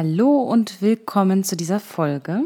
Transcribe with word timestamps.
Hallo 0.00 0.42
und 0.42 0.80
willkommen 0.80 1.42
zu 1.42 1.56
dieser 1.56 1.80
Folge. 1.80 2.44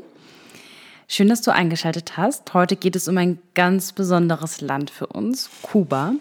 Schön, 1.06 1.28
dass 1.28 1.42
du 1.42 1.52
eingeschaltet 1.52 2.16
hast. 2.16 2.54
Heute 2.54 2.76
geht 2.76 2.96
es 2.96 3.08
um 3.08 3.18
ein 3.18 3.40
ganz 3.52 3.92
besonderes 3.92 4.62
Land 4.62 4.88
für 4.88 5.06
uns, 5.08 5.50
Kuba. 5.60 6.14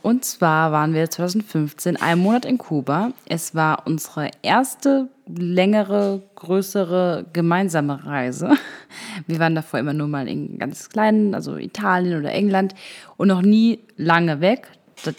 Und 0.00 0.24
zwar 0.24 0.70
waren 0.70 0.94
wir 0.94 1.10
2015 1.10 1.96
einen 1.96 2.20
Monat 2.20 2.44
in 2.44 2.58
Kuba. 2.58 3.10
Es 3.28 3.56
war 3.56 3.84
unsere 3.84 4.30
erste 4.42 5.08
längere, 5.26 6.22
größere 6.36 7.26
gemeinsame 7.32 8.06
Reise. 8.06 8.52
Wir 9.26 9.40
waren 9.40 9.56
davor 9.56 9.80
immer 9.80 9.92
nur 9.92 10.06
mal 10.06 10.28
in 10.28 10.60
ganz 10.60 10.88
kleinen, 10.88 11.34
also 11.34 11.56
Italien 11.56 12.20
oder 12.20 12.30
England 12.30 12.76
und 13.16 13.26
noch 13.26 13.42
nie 13.42 13.80
lange 13.96 14.40
weg. 14.40 14.68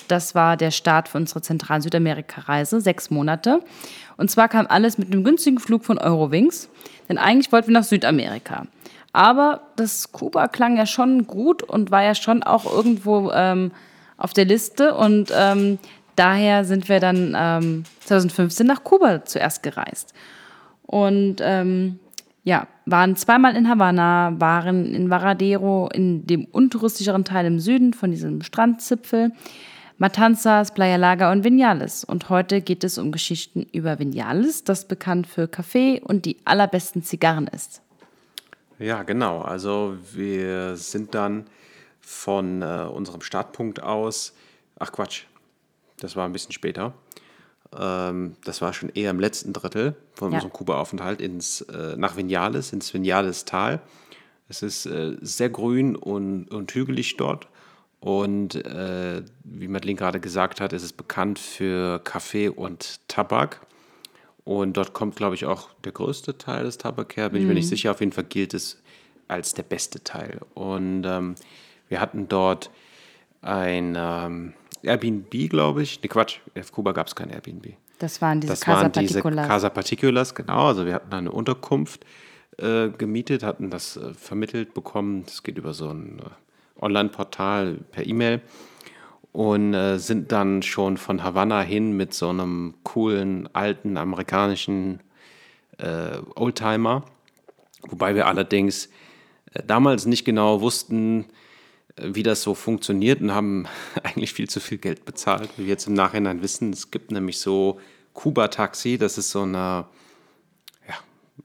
Das 0.07 0.35
war 0.35 0.57
der 0.57 0.71
Start 0.71 1.09
für 1.09 1.17
unsere 1.17 1.41
zentralen 1.41 1.81
Südamerika-Reise, 1.81 2.81
sechs 2.81 3.09
Monate. 3.09 3.61
Und 4.17 4.31
zwar 4.31 4.47
kam 4.47 4.67
alles 4.67 4.97
mit 4.97 5.11
einem 5.11 5.23
günstigen 5.23 5.59
Flug 5.59 5.85
von 5.85 5.97
Eurowings, 5.97 6.69
denn 7.09 7.17
eigentlich 7.17 7.51
wollten 7.51 7.67
wir 7.67 7.73
nach 7.73 7.83
Südamerika. 7.83 8.67
Aber 9.13 9.61
das 9.77 10.11
Kuba 10.11 10.47
klang 10.47 10.77
ja 10.77 10.85
schon 10.85 11.25
gut 11.25 11.63
und 11.63 11.89
war 11.89 12.03
ja 12.03 12.15
schon 12.15 12.43
auch 12.43 12.65
irgendwo 12.65 13.31
ähm, 13.31 13.71
auf 14.17 14.33
der 14.33 14.45
Liste. 14.45 14.93
Und 14.93 15.31
ähm, 15.33 15.79
daher 16.15 16.65
sind 16.65 16.89
wir 16.89 16.99
dann 16.99 17.33
ähm, 17.37 17.83
2015 18.01 18.67
nach 18.67 18.83
Kuba 18.83 19.23
zuerst 19.23 19.63
gereist. 19.63 20.13
Und 20.81 21.37
ähm, 21.41 21.99
ja, 22.43 22.67
waren 22.85 23.15
zweimal 23.15 23.55
in 23.55 23.67
Havanna, 23.67 24.33
waren 24.37 24.93
in 24.93 25.09
Varadero, 25.09 25.89
in 25.93 26.27
dem 26.27 26.45
untouristischeren 26.45 27.25
Teil 27.25 27.45
im 27.45 27.59
Süden 27.59 27.93
von 27.93 28.11
diesem 28.11 28.41
Strandzipfel. 28.41 29.31
Matanzas, 29.97 30.73
Playa 30.73 30.97
Laga 30.97 31.31
und 31.31 31.43
Vinales. 31.43 32.03
Und 32.03 32.29
heute 32.29 32.61
geht 32.61 32.83
es 32.83 32.97
um 32.97 33.11
Geschichten 33.11 33.65
über 33.71 33.97
Vinales, 33.97 34.63
das 34.63 34.87
bekannt 34.87 35.27
für 35.27 35.47
Kaffee 35.47 36.01
und 36.01 36.25
die 36.25 36.37
allerbesten 36.43 37.01
Zigarren 37.01 37.47
ist. 37.47 37.81
Ja, 38.77 39.03
genau. 39.03 39.41
Also 39.41 39.97
wir 40.13 40.75
sind 40.75 41.15
dann 41.15 41.45
von 42.01 42.61
äh, 42.61 42.87
unserem 42.91 43.21
Startpunkt 43.21 43.81
aus, 43.81 44.33
ach 44.77 44.91
Quatsch, 44.91 45.23
das 45.97 46.15
war 46.15 46.25
ein 46.25 46.33
bisschen 46.33 46.51
später. 46.51 46.93
Ähm, 47.77 48.35
das 48.43 48.61
war 48.61 48.73
schon 48.73 48.89
eher 48.89 49.11
im 49.11 49.19
letzten 49.19 49.53
Drittel 49.53 49.95
von 50.13 50.31
ja. 50.31 50.37
unserem 50.37 50.51
Kuba-Aufenthalt 50.51 51.21
äh, 51.21 51.95
nach 51.95 52.17
Vinales, 52.17 52.73
ins 52.73 52.93
Vinales-Tal. 52.93 53.81
Es 54.49 54.61
ist 54.61 54.85
äh, 54.85 55.15
sehr 55.21 55.49
grün 55.49 55.95
und, 55.95 56.51
und 56.51 56.73
hügelig 56.73 57.17
dort. 57.17 57.47
Und 57.99 58.55
äh, 58.55 59.23
wie 59.43 59.67
Madeline 59.67 59.97
gerade 59.97 60.19
gesagt 60.19 60.61
hat, 60.61 60.73
ist 60.73 60.83
es 60.83 60.93
bekannt 60.93 61.39
für 61.39 61.99
Kaffee 61.99 62.49
und 62.49 62.99
Tabak. 63.07 63.65
Und 64.43 64.77
dort 64.77 64.93
kommt, 64.93 65.15
glaube 65.15 65.35
ich, 65.35 65.45
auch 65.45 65.69
der 65.83 65.91
größte 65.91 66.37
Teil 66.37 66.65
des 66.65 66.77
Tabak 66.77 67.17
her. 67.17 67.29
Bin 67.29 67.39
mhm. 67.39 67.45
ich 67.45 67.47
mir 67.47 67.53
nicht 67.55 67.65
mhm. 67.65 67.69
sicher. 67.69 67.91
Auf 67.91 67.99
jeden 67.99 68.11
Fall 68.11 68.25
gilt 68.25 68.53
es 68.53 68.81
als 69.27 69.53
der 69.55 69.63
beste 69.63 70.03
Teil. 70.03 70.39
Und 70.53 71.03
ähm, 71.05 71.35
wir 71.89 71.99
hatten 71.99 72.27
dort 72.27 72.69
ein 73.41 73.95
ähm, 73.97 74.53
Airbnb, 74.83 75.49
glaube 75.49 75.83
ich. 75.83 76.01
Ne, 76.01 76.09
Quatsch. 76.09 76.39
Auf 76.57 76.71
Kuba 76.71 76.91
gab 76.91 77.07
es 77.07 77.15
kein 77.15 77.29
Airbnb. 77.29 77.73
Das 77.99 78.21
waren 78.21 78.41
diese 78.41 78.53
das 78.53 78.61
Casa 78.61 78.81
waren 78.83 78.91
diese 78.91 79.13
Particulas. 79.21 79.47
Casa 79.47 79.69
Particulas, 79.69 80.35
genau. 80.35 80.67
Also 80.67 80.85
wir 80.85 80.93
hatten 80.93 81.13
eine 81.13 81.31
Unterkunft 81.31 82.05
äh, 82.57 82.89
gemietet, 82.89 83.43
hatten 83.43 83.69
das 83.69 83.97
äh, 83.97 84.13
vermittelt 84.13 84.73
bekommen. 84.73 85.23
Das 85.25 85.43
geht 85.43 85.57
über 85.57 85.73
so 85.73 85.89
ein 85.89 86.19
äh, 86.19 86.23
Online-Portal 86.79 87.79
per 87.91 88.05
E-Mail 88.05 88.41
und 89.35 89.73
äh, 89.73 89.97
sind 89.97 90.31
dann 90.31 90.61
schon 90.61 90.95
von 90.95 91.23
Havanna 91.23 91.61
hin 91.61 91.97
mit 91.97 92.13
so 92.13 92.29
einem 92.29 92.73
coolen 92.83 93.49
alten 93.53 93.97
amerikanischen 93.97 95.01
äh, 95.77 96.19
Oldtimer, 96.35 97.03
wobei 97.81 98.15
wir 98.15 98.27
allerdings 98.27 98.85
äh, 99.53 99.61
damals 99.67 100.05
nicht 100.05 100.23
genau 100.23 100.61
wussten, 100.61 101.25
äh, 101.97 102.11
wie 102.13 102.23
das 102.23 102.43
so 102.43 102.55
funktioniert 102.55 103.19
und 103.19 103.33
haben 103.33 103.67
eigentlich 104.03 104.33
viel 104.33 104.49
zu 104.49 104.61
viel 104.61 104.77
Geld 104.77 105.03
bezahlt, 105.03 105.49
wie 105.57 105.63
wir 105.63 105.69
jetzt 105.69 105.87
im 105.87 105.93
Nachhinein 105.95 106.41
wissen. 106.41 106.71
Es 106.71 106.89
gibt 106.89 107.11
nämlich 107.11 107.39
so 107.39 107.79
Kuba 108.13 108.47
Taxi, 108.47 108.97
das 108.97 109.17
ist 109.17 109.31
so 109.31 109.41
eine 109.41 109.85
ja, 110.87 110.95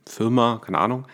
Firma, 0.07 0.61
keine 0.65 0.79
Ahnung. 0.79 1.07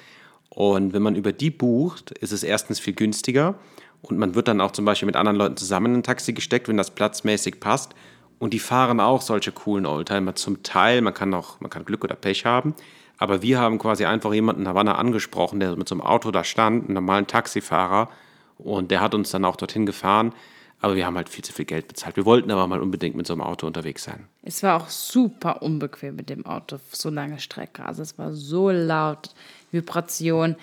Und 0.51 0.93
wenn 0.93 1.03
man 1.03 1.17
über 1.17 1.33
die 1.33 1.51
bucht, 1.51 2.11
ist 2.13 2.33
es 2.33 2.43
erstens 2.43 2.81
viel 2.81 2.95
günstiger 2.95 3.59
und 4.03 4.19
man 4.19 4.35
wird 4.35 4.49
dann 4.49 4.61
auch 4.61 4.71
zum 4.71 4.85
Beispiel 4.85 5.07
mit 5.07 5.17
anderen 5.17 5.37
Leuten 5.37 5.57
zusammen 5.57 5.87
in 5.87 6.01
ein 6.01 6.03
Taxi 6.03 6.33
gesteckt, 6.33 6.69
wenn 6.69 6.77
das 6.77 6.91
platzmäßig 6.91 7.61
passt. 7.61 7.95
Und 8.39 8.53
die 8.53 8.59
fahren 8.59 9.01
auch 9.01 9.23
solche 9.23 9.51
coolen 9.53 9.87
Oldtimer 9.87 10.35
zum 10.35 10.63
Teil. 10.63 11.01
Man 11.01 11.15
kann 11.15 11.33
auch, 11.35 11.61
man 11.61 11.71
kann 11.71 11.85
Glück 11.85 12.05
oder 12.05 12.15
Pech 12.15 12.45
haben. 12.45 12.75
Aber 13.19 13.43
wir 13.43 13.59
haben 13.59 13.79
quasi 13.79 14.05
einfach 14.05 14.33
jemanden 14.35 14.63
in 14.63 14.69
Havanna 14.69 14.97
angesprochen, 14.97 15.59
der 15.59 15.75
mit 15.77 15.89
so 15.89 15.95
einem 15.95 16.03
Auto 16.03 16.31
da 16.31 16.45
stand, 16.45 16.85
einen 16.85 16.95
normalen 16.95 17.27
Taxifahrer. 17.27 18.11
Und 18.59 18.91
der 18.91 19.01
hat 19.01 19.15
uns 19.15 19.31
dann 19.31 19.45
auch 19.45 19.57
dorthin 19.57 19.87
gefahren. 19.87 20.33
Aber 20.81 20.95
wir 20.95 21.07
haben 21.07 21.17
halt 21.17 21.31
viel 21.31 21.43
zu 21.43 21.55
viel 21.55 21.65
Geld 21.65 21.89
bezahlt. 21.89 22.17
Wir 22.17 22.27
wollten 22.27 22.51
aber 22.51 22.67
mal 22.67 22.81
unbedingt 22.81 23.17
mit 23.17 23.27
so 23.27 23.33
einem 23.33 23.41
Auto 23.41 23.67
unterwegs 23.67 24.05
sein. 24.05 24.27
Es 24.43 24.63
war 24.63 24.83
auch 24.83 24.91
super 24.91 25.63
unbequem 25.63 26.17
mit 26.17 26.29
dem 26.29 26.45
Auto, 26.45 26.79
so 26.93 27.09
lange 27.09 27.39
Strecke. 27.39 27.87
Also 27.87 28.03
es 28.03 28.19
war 28.19 28.33
so 28.33 28.71
laut, 28.71 29.31
Vibration. 29.73 30.57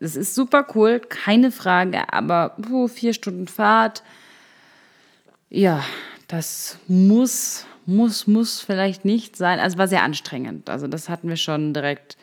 Das 0.00 0.16
ist 0.16 0.34
super 0.34 0.66
cool, 0.74 1.00
keine 1.00 1.50
Frage, 1.50 2.12
aber 2.12 2.50
puh, 2.60 2.88
vier 2.88 3.12
Stunden 3.12 3.46
Fahrt, 3.48 4.02
ja, 5.48 5.82
das 6.28 6.78
muss, 6.88 7.66
muss, 7.86 8.26
muss 8.26 8.60
vielleicht 8.60 9.04
nicht 9.04 9.36
sein. 9.36 9.60
Also 9.60 9.78
war 9.78 9.88
sehr 9.88 10.02
anstrengend. 10.02 10.68
Also 10.68 10.86
das 10.86 11.08
hatten 11.08 11.28
wir 11.28 11.36
schon 11.36 11.72
direkt 11.72 12.16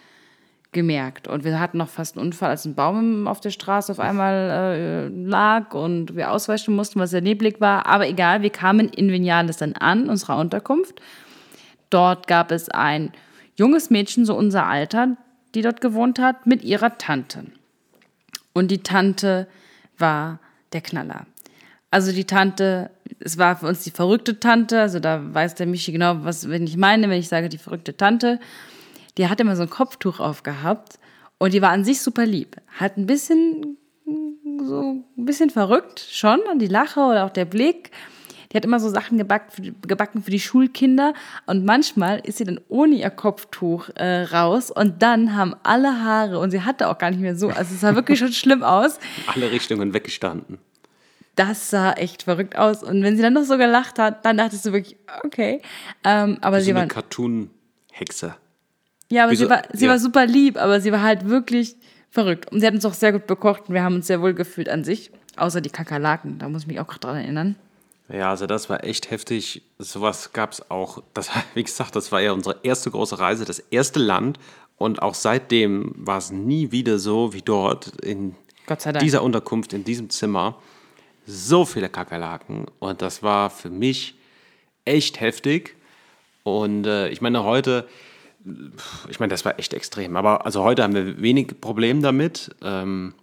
gemerkt. 0.74 1.28
Und 1.28 1.44
wir 1.44 1.60
hatten 1.60 1.78
noch 1.78 1.88
fast 1.88 2.18
einen 2.18 2.28
Unfall, 2.28 2.50
als 2.50 2.66
ein 2.66 2.76
Baum 2.76 3.28
auf 3.28 3.40
der 3.40 3.52
Straße 3.52 3.92
auf 3.92 4.00
einmal 4.00 4.34
äh, 4.50 5.08
lag 5.08 5.74
und 5.74 6.16
wir 6.16 6.32
ausweichen 6.32 6.76
mussten, 6.76 7.00
was 7.00 7.12
sehr 7.12 7.22
neblig 7.22 7.62
war. 7.62 7.86
Aber 7.86 8.08
egal, 8.08 8.42
wir 8.42 8.50
kamen 8.50 8.90
in 8.90 9.12
Vinales 9.12 9.58
dann 9.58 9.74
an, 9.74 10.10
unserer 10.10 10.38
Unterkunft. 10.38 11.00
Dort 11.90 12.28
gab 12.28 12.52
es 12.52 12.70
ein 12.70 13.12
junges 13.56 13.90
Mädchen, 13.90 14.26
so 14.26 14.36
unser 14.36 14.66
Alter, 14.66 15.16
die 15.56 15.62
dort 15.62 15.80
gewohnt 15.80 16.20
hat, 16.20 16.48
mit 16.48 16.64
ihrer 16.64 16.98
Tante. 16.98 17.46
Und 18.54 18.70
die 18.70 18.84
Tante 18.84 19.48
war 19.98 20.40
der 20.72 20.82
Knaller. 20.82 21.26
Also 21.92 22.12
die 22.12 22.26
Tante, 22.26 22.90
es 23.20 23.38
war 23.38 23.56
für 23.56 23.68
uns 23.68 23.84
die 23.84 23.92
verrückte 23.92 24.40
Tante, 24.40 24.82
also 24.82 25.00
da 25.00 25.34
weiß 25.34 25.56
der 25.56 25.68
Michi 25.68 25.92
genau, 25.92 26.24
was 26.24 26.50
wenn 26.50 26.64
ich 26.64 26.78
meine, 26.78 27.10
wenn 27.10 27.20
ich 27.20 27.28
sage 27.28 27.50
die 27.50 27.58
verrückte 27.58 27.96
Tante. 27.96 28.40
Die 29.18 29.28
hat 29.30 29.40
immer 29.40 29.56
so 29.56 29.64
ein 29.64 29.70
Kopftuch 29.70 30.20
aufgehabt 30.20 30.98
und 31.38 31.54
die 31.54 31.62
war 31.62 31.70
an 31.70 31.84
sich 31.84 32.02
super 32.02 32.26
lieb. 32.26 32.58
Hat 32.68 32.98
ein 32.98 33.06
bisschen 33.06 33.78
so 34.66 34.82
ein 34.82 35.26
bisschen 35.26 35.50
verrückt 35.50 36.00
schon, 36.00 36.40
die 36.58 36.68
Lache 36.68 37.00
oder 37.00 37.26
auch 37.26 37.30
der 37.30 37.46
Blick. 37.46 37.92
Die 38.54 38.58
hat 38.58 38.66
immer 38.66 38.80
so 38.80 38.90
Sachen 38.90 39.18
gebackt, 39.18 39.54
gebacken 39.82 40.22
für 40.22 40.30
die 40.30 40.40
Schulkinder 40.40 41.16
und 41.48 41.66
manchmal 41.66 42.20
ist 42.20 42.38
sie 42.38 42.44
dann 42.44 42.60
ohne 42.70 42.96
ihr 42.96 43.10
Kopftuch 43.10 43.90
äh, 43.96 44.24
raus 44.26 44.70
und 44.70 45.02
dann 45.02 45.36
haben 45.36 45.56
alle 45.64 46.04
Haare 46.04 46.38
und 46.38 46.52
sie 46.52 46.62
hatte 46.62 46.88
auch 46.90 47.00
gar 47.00 47.10
nicht 47.10 47.20
mehr 47.20 47.36
so, 47.36 47.50
also 47.50 47.74
es 47.74 47.82
sah 47.82 47.96
wirklich 47.96 48.20
schon 48.20 48.32
schlimm 48.32 48.62
aus. 48.62 49.00
Alle 49.26 49.52
Richtungen 49.52 49.94
weggestanden. 49.96 50.60
Das 51.36 51.72
sah 51.72 51.94
echt 51.94 52.24
verrückt 52.24 52.56
aus 52.56 52.84
und 52.84 53.02
wenn 53.02 53.16
sie 53.16 53.24
dann 53.24 53.34
noch 53.34 53.44
so 53.44 53.58
gelacht 53.58 53.98
hat, 53.98 54.24
dann 54.24 54.38
dachtest 54.38 54.68
du 54.68 54.72
wirklich, 54.72 54.98
okay. 55.24 55.62
Ähm, 56.04 56.38
aber 56.42 56.58
Wie 56.58 56.62
sie 56.62 56.72
so 56.72 56.76
war 56.76 56.86
Cartoon-Hexe. 56.86 58.36
Ja, 59.10 59.24
aber 59.24 59.32
Wie 59.32 59.38
sie, 59.38 59.50
war, 59.50 59.64
sie 59.74 59.86
ja. 59.86 59.92
war 59.92 59.98
super 59.98 60.28
lieb, 60.28 60.58
aber 60.58 60.80
sie 60.80 60.92
war 60.92 61.02
halt 61.02 61.28
wirklich 61.28 61.76
verrückt. 62.12 62.52
Und 62.52 62.60
sie 62.60 62.68
hat 62.68 62.76
uns 62.76 62.86
auch 62.86 62.94
sehr 62.94 63.12
gut 63.12 63.26
bekocht 63.26 63.68
und 63.68 63.74
wir 63.74 63.84
haben 63.84 63.96
uns 63.96 64.06
sehr 64.06 64.22
wohl 64.22 64.36
gefühlt 64.36 64.70
an 64.70 64.84
sich. 64.84 65.12
Außer 65.36 65.62
die 65.62 65.72
Kakerlaken, 65.72 66.38
da 66.38 66.48
muss 66.48 66.62
ich 66.62 66.68
mich 66.68 66.80
auch 66.80 66.88
gerade 66.88 67.00
dran 67.00 67.16
erinnern. 67.16 67.56
Ja, 68.10 68.30
also 68.30 68.48
das 68.48 68.70
war 68.70 68.84
echt 68.84 69.12
heftig. 69.12 69.64
Sowas 69.80 70.34
gab 70.34 70.52
es 70.52 70.70
auch. 70.70 71.02
Das, 71.14 71.30
wie 71.54 71.64
gesagt, 71.64 71.96
das 71.96 72.12
war 72.12 72.22
ja 72.22 72.32
unsere 72.32 72.58
erste 72.64 72.92
große 72.92 73.20
Reise, 73.20 73.46
das 73.46 73.60
erste 73.60 74.00
Land. 74.00 74.40
Und 74.78 75.02
auch 75.02 75.14
seitdem 75.14 75.94
war 75.96 76.18
es 76.18 76.32
nie 76.32 76.72
wieder 76.72 77.00
so 77.00 77.34
wie 77.34 77.42
dort 77.42 77.88
in 78.04 78.36
dieser 79.02 79.24
Unterkunft, 79.24 79.74
in 79.74 79.84
diesem 79.84 80.10
Zimmer. 80.10 80.60
So 81.26 81.64
viele 81.66 81.90
Kakerlaken. 81.90 82.66
Und 82.80 83.02
das 83.02 83.24
war 83.24 83.50
für 83.50 83.70
mich 83.70 84.16
echt 84.84 85.22
heftig. 85.22 85.76
Und 86.44 86.86
äh, 86.86 87.08
ich 87.10 87.22
meine, 87.22 87.44
heute, 87.44 87.88
ich 89.10 89.20
meine, 89.20 89.30
das 89.30 89.46
war 89.46 89.58
echt 89.58 89.74
extrem. 89.74 90.18
Aber 90.18 90.46
also 90.46 90.64
heute 90.64 90.84
haben 90.84 90.96
wir 90.96 91.22
wenig 91.22 91.62
Probleme 91.62 92.02
damit. 92.02 92.54
Ähm, 92.62 93.14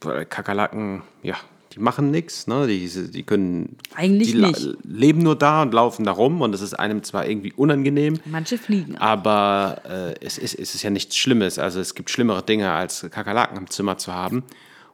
Kakerlaken, 0.00 1.02
ja, 1.22 1.36
die 1.72 1.78
machen 1.78 2.10
nichts, 2.10 2.48
ne? 2.48 2.66
die, 2.66 2.88
die 2.88 3.22
können. 3.22 3.76
Eigentlich 3.94 4.32
die 4.32 4.38
nicht. 4.38 4.68
leben 4.82 5.22
nur 5.22 5.36
da 5.36 5.62
und 5.62 5.72
laufen 5.72 6.04
da 6.04 6.10
rum 6.10 6.40
und 6.40 6.52
es 6.52 6.62
ist 6.62 6.74
einem 6.74 7.04
zwar 7.04 7.28
irgendwie 7.28 7.52
unangenehm. 7.52 8.18
Manche 8.24 8.58
fliegen. 8.58 8.96
Auch. 8.98 9.02
Aber 9.02 9.82
äh, 9.88 10.14
es, 10.24 10.36
ist, 10.36 10.54
es 10.54 10.74
ist 10.74 10.82
ja 10.82 10.90
nichts 10.90 11.16
Schlimmes. 11.16 11.60
Also 11.60 11.80
es 11.80 11.94
gibt 11.94 12.10
schlimmere 12.10 12.42
Dinge, 12.42 12.72
als 12.72 13.06
Kakerlaken 13.10 13.56
im 13.56 13.70
Zimmer 13.70 13.98
zu 13.98 14.12
haben. 14.12 14.42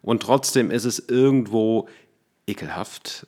Und 0.03 0.23
trotzdem 0.23 0.71
ist 0.71 0.85
es 0.85 0.99
irgendwo 1.09 1.89
ekelhaft. 2.47 3.27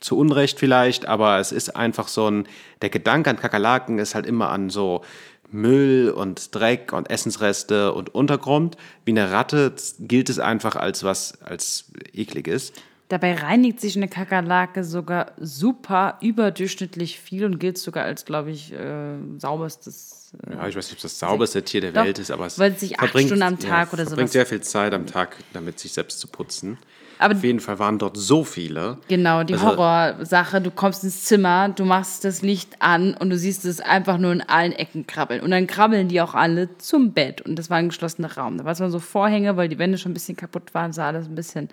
Zu 0.00 0.18
Unrecht 0.18 0.58
vielleicht, 0.58 1.06
aber 1.06 1.38
es 1.38 1.52
ist 1.52 1.74
einfach 1.74 2.08
so 2.08 2.30
ein. 2.30 2.46
Der 2.82 2.90
Gedanke 2.90 3.30
an 3.30 3.36
Kakerlaken 3.36 3.98
ist 3.98 4.14
halt 4.14 4.26
immer 4.26 4.50
an 4.50 4.68
so 4.70 5.02
Müll 5.50 6.10
und 6.10 6.54
Dreck 6.54 6.92
und 6.92 7.10
Essensreste 7.10 7.92
und 7.92 8.14
Untergrund. 8.14 8.76
Wie 9.04 9.12
eine 9.12 9.30
Ratte 9.30 9.74
gilt 9.98 10.28
es 10.30 10.38
einfach 10.38 10.76
als 10.76 11.04
was 11.04 11.40
als 11.42 11.86
eklig 12.12 12.48
ist. 12.48 12.74
Dabei 13.08 13.34
reinigt 13.36 13.80
sich 13.80 13.96
eine 13.96 14.06
Kakerlake 14.08 14.84
sogar 14.84 15.32
super 15.38 16.18
überdurchschnittlich 16.20 17.18
viel 17.18 17.46
und 17.46 17.58
gilt 17.58 17.78
sogar 17.78 18.04
als, 18.04 18.26
glaube 18.26 18.50
ich, 18.50 18.70
äh, 18.74 19.16
sauberstes. 19.38 20.32
Äh, 20.46 20.54
Ja, 20.56 20.68
ich 20.68 20.76
weiß 20.76 20.86
nicht, 20.88 20.98
ob 20.98 21.02
das 21.02 21.18
sauberste 21.18 21.62
Tier 21.62 21.80
der 21.80 21.92
Doch, 21.92 22.04
Welt 22.04 22.18
ist, 22.18 22.30
aber 22.30 22.44
es 22.46 22.58
weil 22.58 22.72
es 22.72 22.80
sich 22.80 23.00
acht 23.00 23.08
Stunden 23.18 23.42
am 23.42 23.58
Tag 23.58 23.94
oder 23.94 24.04
verbringt 24.04 24.28
sowas- 24.28 24.32
sehr 24.32 24.44
viel 24.46 24.60
Zeit 24.60 24.92
am 24.92 25.06
Tag, 25.06 25.36
damit 25.54 25.78
sich 25.78 25.92
selbst 25.94 26.20
zu 26.20 26.28
putzen. 26.28 26.76
Aber- 27.18 27.34
Auf 27.34 27.42
jeden 27.44 27.60
Fall 27.60 27.78
waren 27.78 27.98
dort 27.98 28.16
so 28.16 28.44
viele. 28.44 28.98
Genau, 29.08 29.42
die 29.44 29.54
Also- 29.54 29.66
Horrorsache, 29.76 30.60
du 30.60 30.70
kommst 30.70 31.02
ins 31.04 31.24
Zimmer, 31.24 31.68
du 31.68 31.84
machst 31.84 32.24
das 32.24 32.42
Licht 32.42 32.76
an 32.80 33.14
und 33.14 33.30
du 33.30 33.36
siehst 33.38 33.64
es 33.64 33.80
einfach 33.80 34.18
nur 34.18 34.32
in 34.32 34.40
allen 34.40 34.72
Ecken 34.72 35.06
krabbeln. 35.06 35.40
Und 35.40 35.50
dann 35.50 35.66
krabbeln 35.66 36.08
die 36.08 36.20
auch 36.20 36.34
alle 36.34 36.76
zum 36.78 37.12
Bett. 37.12 37.40
Und 37.42 37.56
das 37.58 37.70
war 37.70 37.76
ein 37.78 37.88
geschlossener 37.88 38.36
Raum. 38.36 38.58
Da 38.58 38.64
war 38.64 38.74
zwar 38.74 38.90
so 38.90 38.98
Vorhänge, 39.00 39.56
weil 39.56 39.68
die 39.68 39.78
Wände 39.78 39.98
schon 39.98 40.12
ein 40.12 40.14
bisschen 40.14 40.36
kaputt 40.36 40.74
waren, 40.74 40.92
sah 40.92 41.08
alles 41.08 41.26
ein 41.26 41.34
bisschen, 41.34 41.68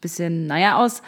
bisschen 0.00 0.46
naja 0.46 0.76
aus. 0.82 1.02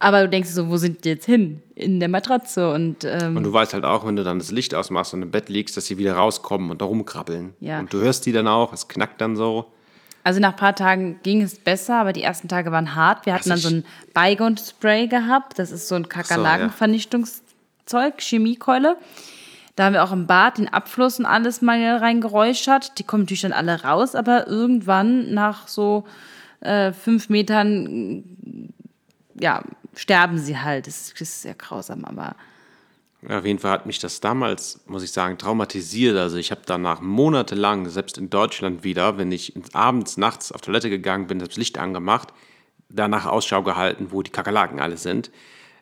Aber 0.00 0.22
du 0.22 0.28
denkst 0.28 0.50
so, 0.50 0.68
wo 0.70 0.76
sind 0.76 1.04
die 1.04 1.08
jetzt 1.08 1.26
hin? 1.26 1.60
In 1.74 1.98
der 1.98 2.08
Matratze. 2.08 2.72
Und 2.72 3.02
ähm, 3.04 3.36
Und 3.36 3.42
du 3.42 3.52
weißt 3.52 3.74
halt 3.74 3.84
auch, 3.84 4.06
wenn 4.06 4.14
du 4.14 4.22
dann 4.22 4.38
das 4.38 4.52
Licht 4.52 4.72
ausmachst 4.74 5.12
und 5.12 5.22
im 5.22 5.32
Bett 5.32 5.48
liegst, 5.48 5.76
dass 5.76 5.86
sie 5.86 5.98
wieder 5.98 6.14
rauskommen 6.14 6.70
und 6.70 6.80
da 6.80 6.84
rumkrabbeln. 6.84 7.54
Ja. 7.58 7.80
Und 7.80 7.92
du 7.92 7.98
hörst 7.98 8.24
die 8.26 8.30
dann 8.32 8.46
auch, 8.46 8.72
es 8.72 8.86
knackt 8.86 9.20
dann 9.20 9.34
so. 9.34 9.66
Also 10.28 10.40
nach 10.40 10.50
ein 10.50 10.56
paar 10.56 10.74
Tagen 10.74 11.20
ging 11.22 11.40
es 11.40 11.58
besser, 11.58 11.94
aber 11.94 12.12
die 12.12 12.22
ersten 12.22 12.48
Tage 12.48 12.70
waren 12.70 12.94
hart. 12.94 13.24
Wir 13.24 13.32
hatten 13.32 13.48
dann 13.48 13.56
so 13.56 13.70
ein 13.70 13.82
Beigon-Spray 14.12 15.06
gehabt. 15.06 15.58
Das 15.58 15.70
ist 15.70 15.88
so 15.88 15.94
ein 15.94 16.06
Kakerlakenvernichtungszeug, 16.06 18.18
Chemiekeule. 18.18 18.98
Da 19.74 19.86
haben 19.86 19.94
wir 19.94 20.04
auch 20.04 20.12
im 20.12 20.26
Bad 20.26 20.58
den 20.58 20.68
Abfluss 20.68 21.18
und 21.18 21.24
alles 21.24 21.62
mal 21.62 21.82
reingeräuchert. 21.96 22.98
Die 22.98 23.04
kommen 23.04 23.22
natürlich 23.22 23.40
dann 23.40 23.54
alle 23.54 23.84
raus, 23.84 24.14
aber 24.14 24.46
irgendwann 24.46 25.32
nach 25.32 25.66
so 25.66 26.04
äh, 26.60 26.92
fünf 26.92 27.30
Metern, 27.30 28.22
ja, 29.40 29.62
sterben 29.94 30.36
sie 30.36 30.58
halt. 30.58 30.88
Das 30.88 31.00
ist, 31.00 31.12
das 31.12 31.22
ist 31.22 31.40
sehr 31.40 31.54
grausam, 31.54 32.04
aber 32.04 32.36
auf 33.26 33.44
jeden 33.44 33.58
Fall 33.58 33.72
hat 33.72 33.86
mich 33.86 33.98
das 33.98 34.20
damals, 34.20 34.80
muss 34.86 35.02
ich 35.02 35.10
sagen, 35.10 35.38
traumatisiert. 35.38 36.16
Also 36.16 36.36
ich 36.36 36.50
habe 36.52 36.60
danach 36.66 37.00
monatelang, 37.00 37.88
selbst 37.88 38.16
in 38.16 38.30
Deutschland 38.30 38.84
wieder, 38.84 39.18
wenn 39.18 39.32
ich 39.32 39.54
abends, 39.72 40.16
nachts 40.16 40.52
auf 40.52 40.60
Toilette 40.60 40.88
gegangen 40.88 41.26
bin, 41.26 41.40
das 41.40 41.56
Licht 41.56 41.78
angemacht, 41.78 42.28
danach 42.88 43.26
Ausschau 43.26 43.62
gehalten, 43.62 44.08
wo 44.10 44.22
die 44.22 44.30
Kakerlaken 44.30 44.78
alle 44.78 44.96
sind. 44.96 45.32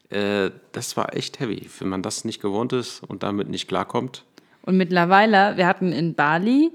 Äh, 0.09 0.51
das 0.73 0.97
war 0.97 1.15
echt 1.15 1.39
heavy, 1.39 1.69
wenn 1.79 1.89
man 1.89 2.03
das 2.03 2.25
nicht 2.25 2.41
gewohnt 2.41 2.73
ist 2.73 3.03
und 3.03 3.23
damit 3.23 3.49
nicht 3.49 3.69
klarkommt. 3.69 4.25
Und 4.63 4.79
mittlerweile, 4.79 5.57
wir 5.57 5.67
hatten 5.67 5.93
in 5.93 6.15
Bali 6.15 6.73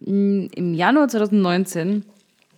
mh, 0.00 0.48
im 0.54 0.74
Januar 0.74 1.08
2019, 1.08 2.04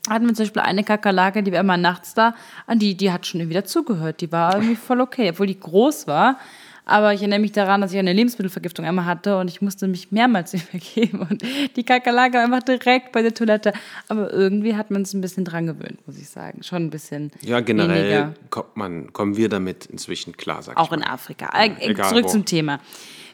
hatten 0.09 0.27
wir 0.27 0.35
zum 0.35 0.45
Beispiel 0.45 0.63
eine 0.63 0.85
Kakerlake, 0.85 1.43
die 1.43 1.53
war 1.53 1.61
immer 1.61 1.77
nachts 1.77 2.15
da, 2.15 2.35
an 2.67 2.79
die, 2.79 2.95
die 2.97 3.13
hat 3.13 3.27
schon 3.27 3.49
wieder 3.49 3.65
zugehört. 3.65 4.21
Die 4.21 4.33
war 4.33 4.55
irgendwie 4.57 4.77
voll 4.77 5.01
okay, 5.01 5.31
obwohl 5.31 5.47
die 5.47 5.59
groß 5.59 6.07
war. 6.07 6.39
Aber 6.87 7.15
ich 7.15 7.21
erinnere 7.21 7.39
mich 7.39 7.53
daran, 7.53 7.81
dass 7.81 7.93
ich 7.93 7.99
eine 7.99 8.13
Lebensmittelvergiftung 8.13 8.85
einmal 8.85 9.07
hatte 9.07 9.39
und 9.39 9.49
ich 9.49 9.63
musste 9.63 9.89
mich 9.89 10.13
mehrmals 10.13 10.53
übergeben. 10.55 11.27
Und 11.29 11.43
die 11.77 11.83
Kakerlake 11.83 12.35
war 12.35 12.45
einfach 12.45 12.63
direkt 12.63 13.13
bei 13.13 13.23
der 13.23 13.33
Toilette. 13.33 13.73
Aber 14.09 14.33
irgendwie 14.33 14.77
hat 14.77 14.91
man 14.91 15.03
es 15.03 15.15
ein 15.15 15.21
bisschen 15.21 15.45
dran 15.45 15.67
gewöhnt, 15.67 16.07
muss 16.07 16.19
ich 16.19 16.29
sagen. 16.29 16.63
Schon 16.63 16.85
ein 16.87 16.91
bisschen. 16.91 17.31
Ja, 17.41 17.61
generell 17.61 18.05
Weniger. 18.05 18.35
kommt 18.51 18.77
man, 18.77 19.13
kommen 19.13 19.37
wir 19.37 19.49
damit 19.49 19.87
inzwischen 19.87 20.37
klar, 20.37 20.63
sag 20.63 20.77
Auch 20.77 20.89
ich 20.89 20.93
in 20.93 21.01
mal. 21.01 21.11
Afrika. 21.11 21.51
Äh, 21.59 21.71
egal 21.81 22.11
Zurück 22.11 22.25
wo. 22.25 22.29
zum 22.29 22.45
Thema. 22.45 22.81